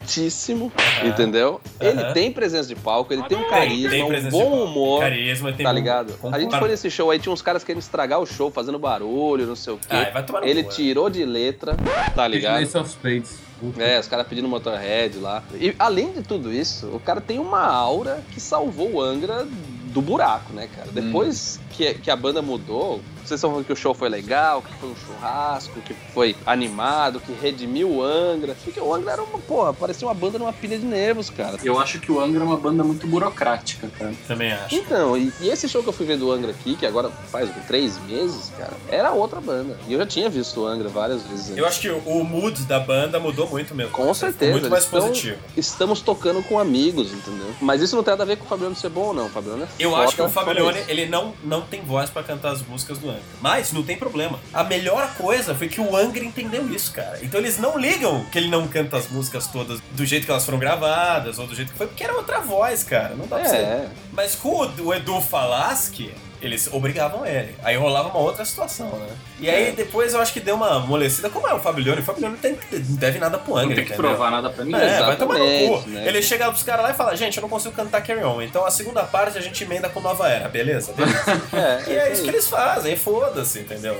[0.00, 0.72] competentíssimo,
[1.04, 1.60] entendeu?
[1.80, 2.12] Ele Aham.
[2.12, 5.00] tem presença de palco, ele tem um carisma, tem um bom humor.
[5.00, 6.14] Carisma, tem Tá bom- ligado?
[6.32, 9.46] A gente foi nesse show aí, tinha uns caras querendo estragar o show, fazendo barulho,
[9.46, 9.86] não sei o quê.
[9.90, 10.74] Ai, vai tomar no ele cu, é.
[10.74, 11.76] tirou de letra,
[12.14, 12.62] tá ligado?
[12.62, 13.38] Ace of Spades.
[13.78, 15.42] É, os caras pedindo Motorhead lá.
[15.54, 19.46] E além de tudo isso, o cara tem uma aura que salvou o Angra
[19.92, 20.88] do buraco, né, cara?
[20.90, 24.72] Depois que, que a banda mudou, vocês estão falando que o show foi legal, que
[24.74, 28.56] foi um churrasco, que foi animado, que redimiu o Angra.
[28.64, 31.56] Porque o Angra era uma, porra, parecia uma banda numa pilha de nervos, cara.
[31.62, 34.12] Eu acho que o Angra é uma banda muito burocrática, cara.
[34.26, 34.74] Também acho.
[34.74, 37.48] Então, e, e esse show que eu fui ver do Angra aqui, que agora faz
[37.50, 39.78] o três meses, cara, era outra banda.
[39.86, 41.46] E eu já tinha visto o Angra várias vezes.
[41.46, 41.58] antes.
[41.58, 43.92] Eu acho que o, o mood da banda mudou muito mesmo.
[43.92, 44.52] Com certeza.
[44.52, 45.38] Muito mais eles tão- positivo.
[45.56, 47.54] Estamos tocando com amigos, entendeu?
[47.60, 49.26] Mas isso não tem nada a ver com o Fabiano ser bom ou não.
[49.26, 50.90] O Fabiano é Eu acho que o Leone, isso.
[50.90, 53.19] ele não, não tem voz pra cantar as músicas do Angra.
[53.40, 54.38] Mas não tem problema.
[54.52, 57.18] A melhor coisa foi que o Angra entendeu isso, cara.
[57.22, 60.44] Então eles não ligam que ele não canta as músicas todas do jeito que elas
[60.44, 63.14] foram gravadas ou do jeito que foi, porque era outra voz, cara.
[63.14, 63.48] Não dá pra É.
[63.48, 63.88] ser.
[64.12, 67.54] Mas com o, o Edu Falaschi, eles obrigavam ele.
[67.62, 69.08] Aí rolava uma outra situação, né?
[69.38, 69.72] E aí É.
[69.72, 71.28] depois eu acho que deu uma amolecida.
[71.30, 72.00] Como é o Fábio Leone?
[72.00, 74.10] O Fábio Leone não, tem, não deve nada pro Angra, Não tem que entendeu?
[74.10, 74.80] provar nada pra ninguém.
[74.80, 75.88] É, vai tomar no cu.
[75.88, 76.06] Né?
[76.06, 78.64] Ele chega pros caras lá e fala, gente, eu não consigo cantar Carry On, então
[78.64, 80.92] a segunda parte a gente emenda com Nova Era, beleza?
[80.96, 81.42] Beleza.
[81.52, 83.96] É, e é isso que eles fazem, foda-se, entendeu?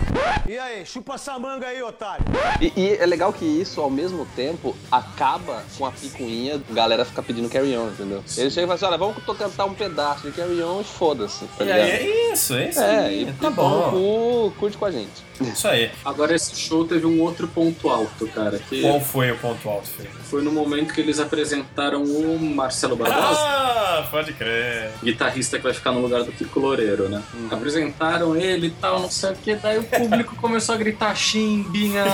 [0.48, 2.24] E aí, chupa essa manga aí, otário.
[2.60, 7.04] E, e é legal que isso, ao mesmo tempo, acaba com a picuinha, a galera
[7.04, 8.22] fica pedindo carry on, entendeu?
[8.36, 11.44] Ele chega e fala assim: olha, vamos cantar um pedaço de carry on e foda-se.
[11.58, 14.52] Tá E aí é isso, é isso É, aí, tá tá bom, bom.
[14.58, 15.10] curte com a gente.
[15.40, 15.90] Isso aí.
[16.04, 18.58] Agora esse show teve um outro ponto alto, cara.
[18.58, 20.14] Que Qual foi o ponto alto, Felipe?
[20.30, 23.40] Foi no momento que eles apresentaram o Marcelo Barbosa.
[23.40, 24.92] Ah, pode crer.
[25.02, 27.20] guitarrista que vai ficar no lugar do Kiko Loureiro, né?
[27.50, 32.04] Apresentaram ele e tal, não sei o que, daí o público começou a gritar chimbinha,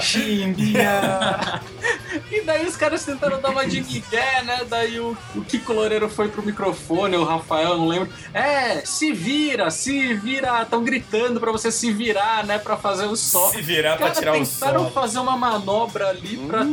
[0.00, 1.60] chimbinha.
[2.30, 4.62] E daí os caras tentaram dar uma de migué, né?
[4.68, 8.08] Daí o, o Kiko Loureiro foi pro microfone, o Rafael, não lembro.
[8.32, 12.58] É, se vira, se vira, estão gritando pra você se virar, né?
[12.58, 13.50] Pra fazer o sol.
[13.50, 14.90] Se virar pra Cara, tirar o tentaram som.
[14.90, 16.64] fazer uma manobra ali pra,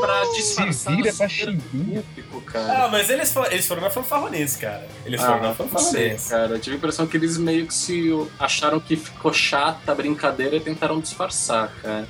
[0.00, 2.84] pra disfarçar vira pra super público, cara.
[2.84, 4.86] Ah, mas eles, eles foram na fanfarronice, cara.
[5.04, 6.30] Eles foram na Ah, não sei, fanfarronice.
[6.30, 6.54] cara.
[6.54, 10.56] Eu tive a impressão que eles meio que se acharam que ficou chata a brincadeira
[10.56, 12.06] e tentaram disfarçar, cara.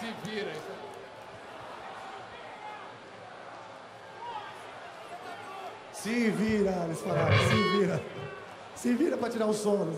[0.00, 0.52] Se vira,
[5.92, 8.02] Se vira, eles falaram, se vira.
[8.86, 9.92] Se vira pra tirar o sono.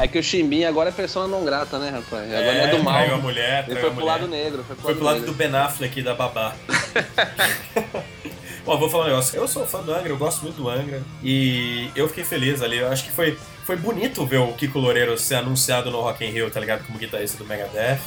[0.00, 2.24] É que o Chimbinha agora é persona não grata, né, rapaz?
[2.24, 2.94] Agora É, é do mal.
[2.94, 4.06] traiu a mulher, Ele foi a pro mulher.
[4.06, 4.64] lado negro.
[4.64, 6.54] Foi pro Foi pro lado do Ben Affleck e da babá.
[8.64, 9.36] Bom, vou falar um negócio.
[9.38, 11.02] Eu sou fã do Angra, eu gosto muito do Angra.
[11.22, 12.78] E eu fiquei feliz ali.
[12.78, 13.36] Eu acho que foi,
[13.66, 16.86] foi bonito ver o Kiko Loureiro ser anunciado no Rock in Rio, tá ligado?
[16.86, 17.98] Como guitarrista do Megadeth.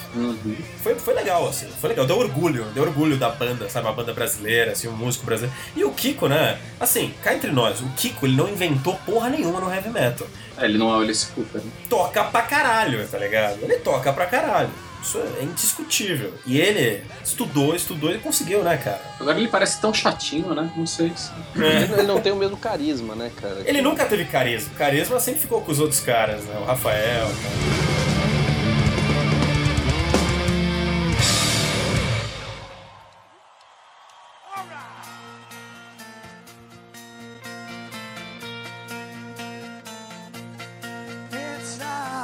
[0.82, 1.68] Foi, foi legal, assim.
[1.82, 2.06] Foi legal.
[2.06, 2.64] Deu orgulho.
[2.74, 3.90] Deu orgulho da banda, sabe?
[3.90, 5.54] A banda brasileira, assim, um músico brasileiro.
[5.76, 6.58] E o Kiko, né?
[6.80, 10.26] Assim, cá entre nós, o Kiko, ele não inventou porra nenhuma no heavy metal.
[10.58, 11.62] É, ele não é o Alice Cooper.
[11.62, 11.70] Né?
[11.90, 13.60] Toca pra caralho, tá ligado?
[13.62, 14.70] Ele toca pra caralho.
[15.02, 16.34] Isso é indiscutível.
[16.46, 19.02] E ele estudou, estudou e conseguiu, né, cara?
[19.20, 20.72] Agora ele parece tão chatinho, né?
[20.76, 21.32] Não sei se.
[21.56, 23.64] Ele não tem o mesmo carisma, né, cara?
[23.66, 24.74] Ele nunca teve carisma.
[24.78, 26.60] Carisma sempre ficou com os outros caras, né?
[26.60, 27.90] O Rafael, cara.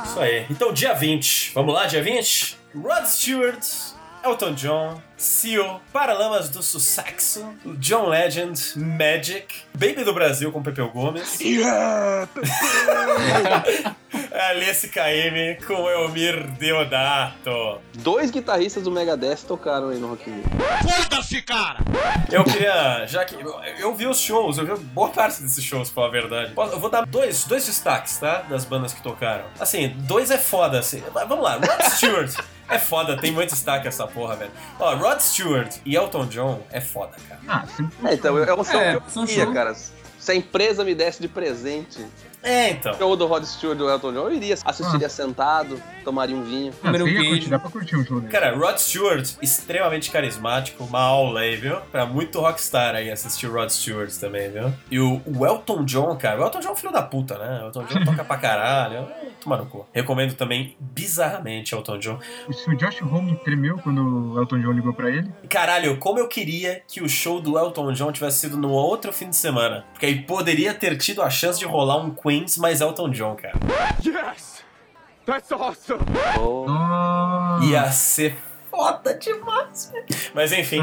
[0.06, 0.46] Isso aí.
[0.50, 1.52] Então, dia 20.
[1.54, 2.65] Vamos lá, dia 20?
[2.76, 3.66] Rod Stewart,
[4.22, 11.40] Elton John, Seal, Paralamas do Sucesso, John Legend, Magic, Baby do Brasil com Pepeu Gomes.
[11.40, 12.28] Yeah,
[14.50, 17.80] Alice KM com Elmir Deodato.
[17.94, 20.44] Dois guitarristas do Megadeth tocaram aí no Rock in Rio.
[20.84, 21.80] Foda-se, cara!
[22.30, 23.36] Eu queria, já que
[23.80, 26.54] eu, vi os shows, eu vi boa parte desses shows, pra falar a verdade.
[26.58, 28.42] Eu vou dar dois, dois destaques, tá?
[28.50, 29.46] Das bandas que tocaram.
[29.58, 31.02] Assim, dois é foda, assim.
[31.14, 32.36] Vamos lá, Rod Stewart.
[32.70, 34.52] É foda, tem muito destaque essa porra, velho.
[34.80, 37.42] Ó, Rod Stewart e Elton John é foda, cara.
[37.48, 39.76] Ah, sempre É, então, é um show É, que eu queria, cara.
[40.18, 42.04] Se a empresa me desse de presente
[42.42, 42.94] É, então.
[42.94, 44.56] o show do Rod Stewart e do Elton John, eu iria.
[44.66, 46.74] Assistiria sentado, tomaria um vinho.
[46.84, 47.28] Ah, ia 20.
[47.30, 48.32] curtir, dá pra curtir um show dele.
[48.32, 51.78] Cara, Rod Stewart, extremamente carismático, uma aula aí, viu?
[51.92, 54.74] Pra muito rockstar aí assistir Rod Stewart também, viu?
[54.90, 57.62] E o, o Elton John, cara, o Elton John é um filho da puta, né?
[57.62, 59.08] O Elton John toca pra caralho.
[59.46, 59.86] É, Toma no cu.
[59.94, 62.20] Recomendo também bizarramente Elton John.
[62.52, 66.28] Se o Josh Homme tremeu quando o Elton John ligou pra ele, Caralho, como eu
[66.28, 69.86] queria que o show do Elton John tivesse sido no outro fim de semana.
[69.94, 73.54] Porque aí poderia ter tido a chance de rolar um Queens mais Elton John, cara.
[74.04, 74.64] Yes!
[75.26, 76.00] That's awesome!
[76.40, 78.36] Oh, Ia ser
[78.76, 80.06] foda demais, velho.
[80.34, 80.82] Mas enfim.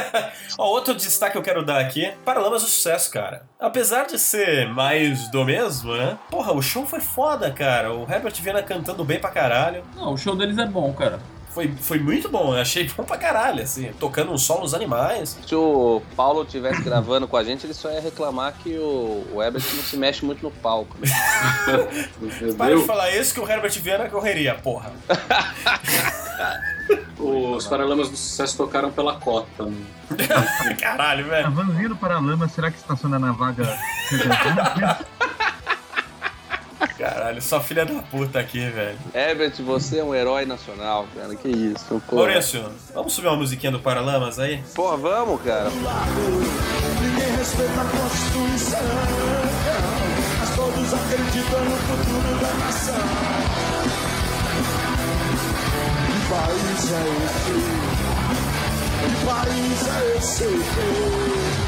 [0.58, 3.46] Ó, outro destaque que eu quero dar aqui: Paralamas do Sucesso, cara.
[3.58, 6.18] Apesar de ser mais do mesmo, né?
[6.30, 7.92] Porra, o show foi foda, cara.
[7.92, 9.82] O Herbert Viana cantando bem pra caralho.
[9.96, 11.18] Não, o show deles é bom, cara.
[11.54, 13.92] Foi, foi muito bom, eu achei bom pra caralho, assim.
[14.00, 15.38] Tocando uns solos animais.
[15.46, 19.42] se o Paulo estivesse gravando com a gente, ele só ia reclamar que o, o
[19.42, 20.96] Ebert não se mexe muito no palco.
[20.98, 21.08] né?
[22.56, 24.92] Para de falar isso que o Herbert Viana correria, porra.
[27.18, 29.64] Os Paralamas do Sucesso tocaram pela cota.
[29.66, 29.76] Né?
[30.80, 31.50] Caralho, a velho.
[31.52, 33.78] vanzinha do Paralama, será que estaciona na vaga?
[36.98, 38.98] Caralho, só filha da puta aqui, velho.
[39.14, 41.34] Ebert, você é um herói nacional, cara.
[41.34, 42.02] Que isso.
[42.08, 42.64] Pô, Maurício,
[42.94, 44.62] vamos subir uma musiquinha do Paralamas aí?
[44.74, 45.70] Pô, vamos, cara.
[45.70, 48.78] Ninguém respeita a Constituição,
[50.38, 52.94] mas todos acreditam no futuro da nação.
[56.06, 57.52] Que país é esse?
[58.98, 61.61] Que país é esse?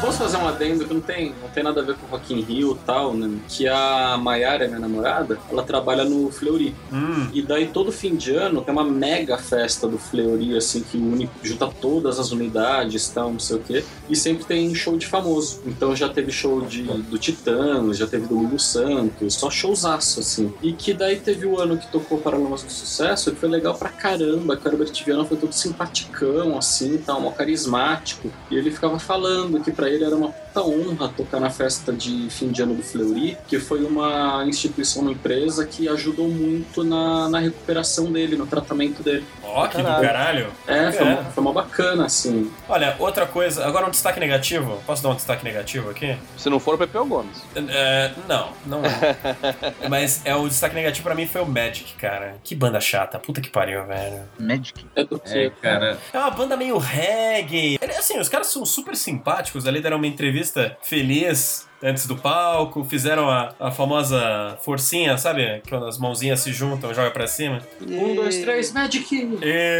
[0.00, 2.40] Posso fazer um adendo que não tem, não tem nada a ver com Rock in
[2.40, 3.38] Rio e tal, né?
[3.48, 6.74] Que a Maiara, minha namorada, ela trabalha no Fleury.
[6.92, 7.28] Hum.
[7.32, 11.30] E daí todo fim de ano tem uma mega festa do Fleury, assim, que une,
[11.42, 13.84] junta todas as unidades, tal, não sei o quê.
[14.08, 15.62] E sempre tem show de famoso.
[15.66, 20.52] Então já teve show de, do Titãs, já teve do Lulu Santos, só showzaço, assim.
[20.62, 23.88] E que daí teve o ano que tocou Paralamas do Sucesso, que foi legal pra
[23.88, 28.30] caramba, que o Herbert Viana foi todo simpaticão, assim, tal, mó carismático.
[28.50, 32.28] E ele ficava falando que pra ele era uma puta honra tocar na festa de
[32.30, 37.28] fim de ano do Fleury, que foi uma instituição, uma empresa que ajudou muito na,
[37.28, 39.24] na recuperação dele, no tratamento dele.
[39.48, 40.48] Ó, que do Caralho.
[40.66, 41.10] É, foi, É.
[41.10, 42.52] Uma, foi uma bacana, assim.
[42.68, 44.82] Olha, outra coisa, agora um destaque negativo.
[44.86, 46.16] Posso dar um destaque negativo aqui?
[46.36, 47.42] Se não for o Pepeu Gomes.
[47.56, 49.16] É, não, não é.
[49.88, 52.36] Mas é o destaque negativo pra mim foi o Magic, cara.
[52.42, 54.22] Que banda chata, puta que pariu, velho.
[54.38, 54.86] Magic.
[54.94, 55.50] É do É, que?
[55.62, 55.98] cara.
[56.12, 57.78] É uma banda meio reggae.
[57.98, 63.30] Assim, os caras são super simpáticos ali, deram uma entrevista feliz antes do palco, fizeram
[63.30, 65.62] a, a famosa forcinha, sabe?
[65.68, 67.60] Quando as mãozinhas se juntam, joga pra cima.
[67.80, 69.06] Um, dois, três, Magic!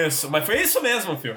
[0.06, 1.34] Isso, mas foi isso mesmo, filho.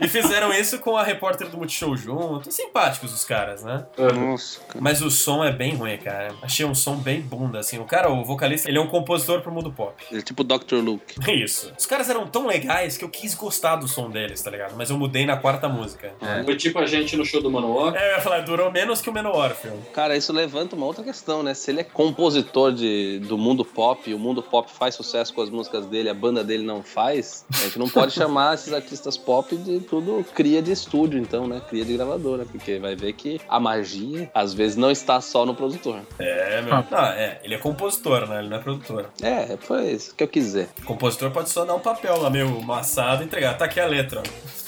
[0.00, 2.50] E fizeram isso com a repórter do Multishow junto.
[2.52, 3.84] Simpáticos os caras, né?
[3.98, 4.80] Nossa, cara.
[4.80, 6.34] Mas o som é bem ruim, cara.
[6.40, 7.78] Achei um som bem bunda, assim.
[7.78, 9.94] O cara, o vocalista, ele é um compositor pro mundo pop.
[10.10, 10.76] Ele é tipo Dr.
[10.76, 11.16] Luke.
[11.32, 11.72] Isso.
[11.76, 14.74] Os caras eram tão legais que eu quis gostar do som deles, tá ligado?
[14.76, 16.12] Mas eu mudei na quarta música.
[16.20, 16.44] É.
[16.44, 17.94] Foi tipo a gente no show do Manowar.
[17.96, 19.78] É, eu ia falar, durou menos que o Menor, filho.
[19.92, 21.54] Cara, Cara, isso levanta uma outra questão, né?
[21.54, 25.40] Se ele é compositor de, do mundo pop, e o mundo pop faz sucesso com
[25.40, 29.16] as músicas dele, a banda dele não faz, a gente não pode chamar esses artistas
[29.16, 31.62] pop de tudo cria de estúdio, então, né?
[31.66, 35.54] Cria de gravadora, porque vai ver que a magia, às vezes, não está só no
[35.54, 36.00] produtor.
[36.18, 36.74] É, meu.
[36.74, 37.40] Ah, é.
[37.42, 38.40] Ele é compositor, né?
[38.40, 39.10] Ele não é produtor.
[39.22, 40.68] É, foi isso que eu quiser.
[40.84, 43.56] Compositor pode só dar um papel lá, meio maçado e entregar.
[43.56, 44.61] Tá aqui a letra, ó.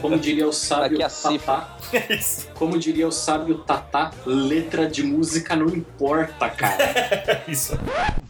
[0.00, 1.76] Como diria o sábio Tatá.
[2.54, 7.44] Como diria o sábio Tatá, letra de música não importa, cara.
[7.48, 7.78] Isso.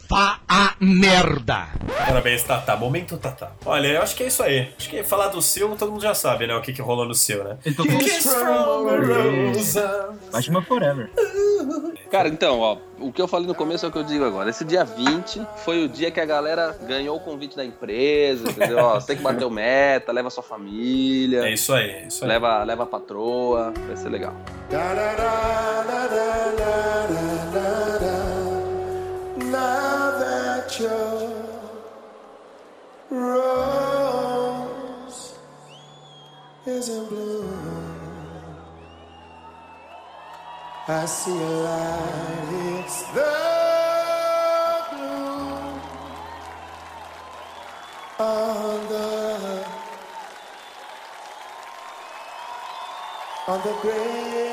[0.08, 1.68] Vá a merda!
[2.06, 2.76] Parabéns, Tatá.
[2.76, 3.52] Momento Tatá.
[3.64, 4.72] Olha, eu acho que é isso aí.
[4.76, 6.54] Acho que falar do seu, todo mundo já sabe, né?
[6.54, 7.56] O que, que rolou no seu, né?
[7.64, 9.78] Ele tocou Kiss from a Rose.
[10.30, 11.10] Batman Forever.
[12.12, 14.50] Cara, então, ó, o que eu falei no começo é o que eu digo agora.
[14.50, 18.84] Esse dia 20 foi o dia que a galera ganhou o convite da empresa, entendeu?
[18.84, 21.46] Ó, você tem que bater o meta, leva sua família.
[21.46, 22.28] É isso aí, é isso aí.
[22.28, 24.36] Leva, leva a patroa, vai ser legal.
[33.10, 34.54] Rose
[36.66, 37.61] is in bloom,
[40.88, 42.48] I see a light.
[42.80, 43.32] It's the
[44.90, 45.80] gloom
[48.18, 49.64] on the
[53.48, 54.51] on the grave.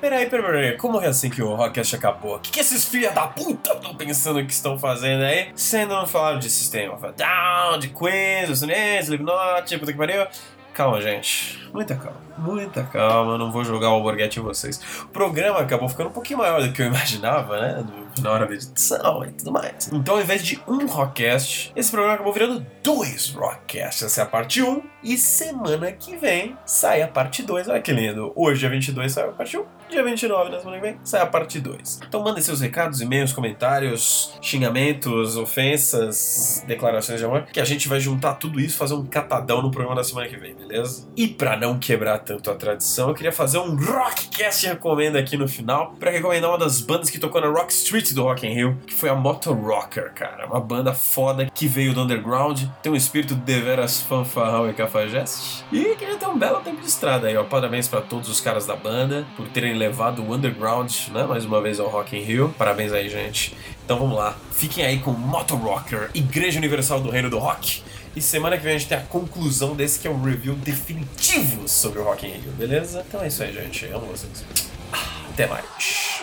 [0.00, 0.76] Peraí, peraí, peraí.
[0.78, 2.36] Como é assim que o Rockcast acabou?
[2.36, 5.50] O que, que esses filha da puta estão pensando que estão fazendo aí?
[5.54, 10.26] Sendo não falaram de System of Down, de Queens, os Sinês, Slipknot, puta que pariu.
[10.72, 11.68] Calma, gente.
[11.74, 12.18] Muita calma.
[12.38, 13.36] Muita calma.
[13.36, 14.80] Não vou jogar o alborguete em vocês.
[15.02, 17.84] O programa acabou ficando um pouquinho maior do que eu imaginava, né?
[18.22, 19.90] Na hora da edição e tudo mais.
[19.92, 24.02] Então, ao invés de um Rockcast, esse programa acabou virando dois Rockcasts.
[24.02, 24.82] Essa é a parte 1.
[25.02, 27.68] E semana que vem sai a parte 2.
[27.68, 28.32] Olha que lindo.
[28.36, 29.64] Hoje, dia 22, sai a parte 1.
[29.90, 32.00] Dia 29, na semana que vem, sai a parte 2.
[32.06, 37.98] Então mandem seus recados, e-mails, comentários, xingamentos, ofensas, declarações de amor, que a gente vai
[37.98, 41.08] juntar tudo isso fazer um catadão no programa da semana que vem, beleza?
[41.16, 45.48] E pra não quebrar tanto a tradição, eu queria fazer um Rockcast recomenda aqui no
[45.48, 48.78] final, pra recomendar uma das bandas que tocou na Rock Street do Rock in Rio,
[48.86, 50.46] que foi a Motor Rocker, cara.
[50.46, 55.64] Uma banda foda que veio do underground, tem um espírito deveras fanfarrão e cafajeste.
[55.70, 57.44] E queria ter um belo tempo de estrada aí, ó.
[57.44, 61.60] Parabéns pra todos os caras da banda por terem levado o underground, né, mais uma
[61.60, 62.54] vez ao Rock in Rio.
[62.56, 63.54] Parabéns aí, gente.
[63.84, 64.36] Então vamos lá.
[64.52, 67.82] Fiquem aí com Motor Rocker, Igreja Universal do Reino do Rock.
[68.14, 71.68] E semana que vem a gente tem a conclusão desse que é o review definitivo
[71.68, 73.04] sobre o Rock in Rio, beleza?
[73.08, 73.86] Então é isso aí, gente.
[73.86, 74.44] Amo vocês.
[74.92, 74.98] Ah,
[75.32, 76.20] Até mais.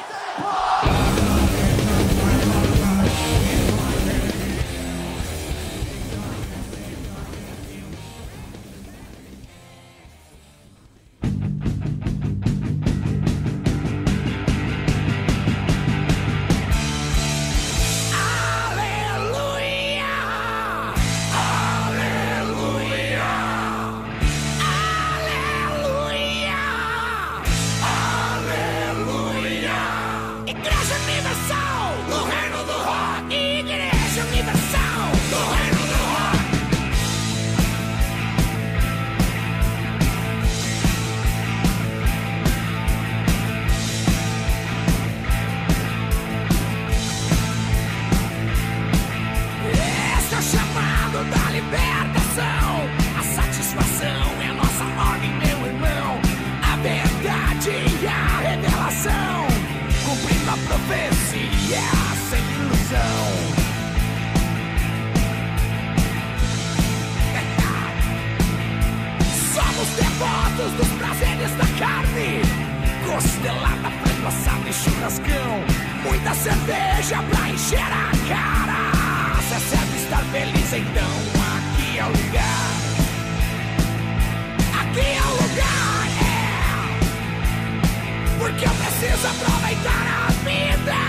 [89.17, 90.99] desaproveitar a vida.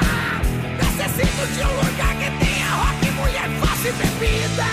[0.78, 4.70] Necessito de um lugar que tenha rock, mulher, face e bebida.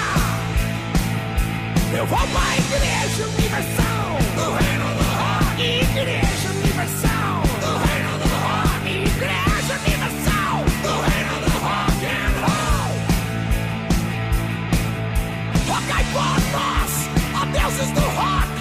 [1.94, 5.62] Eu vou pra igreja universal do reino do rock.
[5.62, 8.86] Igreja universal do reino do rock.
[8.88, 12.94] Igreja universal do reino do rock and roll.
[15.68, 16.92] Rogai por nós,
[17.36, 18.56] ó deuses do rock.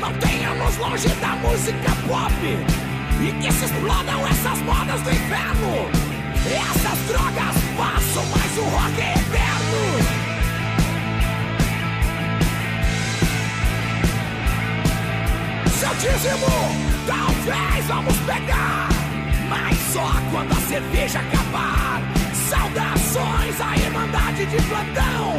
[0.00, 2.79] Não tenhamos longe da música pop.
[3.22, 5.90] E que se explodam essas modas do inferno.
[6.46, 10.30] Essas drogas façam mais um rock eterno.
[15.78, 16.46] Seu dízimo,
[17.06, 18.88] talvez vamos pegar.
[19.50, 22.00] Mas só quando a cerveja acabar.
[22.48, 25.38] Saudações à Irmandade de platão,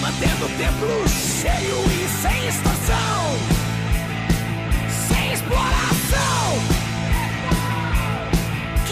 [0.00, 3.38] Mantendo o templo cheio e sem extorsão.
[5.08, 6.73] Sem exploração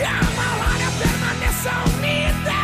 [0.02, 2.60] que a malária permaneça unida,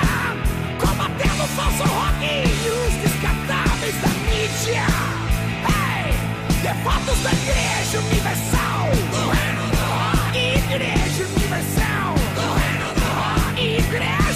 [0.80, 4.82] combatendo o falso rock e os descartáveis da mídia.
[5.62, 6.14] Hey,
[6.62, 14.28] devotos da Igreja Universal do Reino do Rock, Igreja Universal do Reino do Rock, Igreja.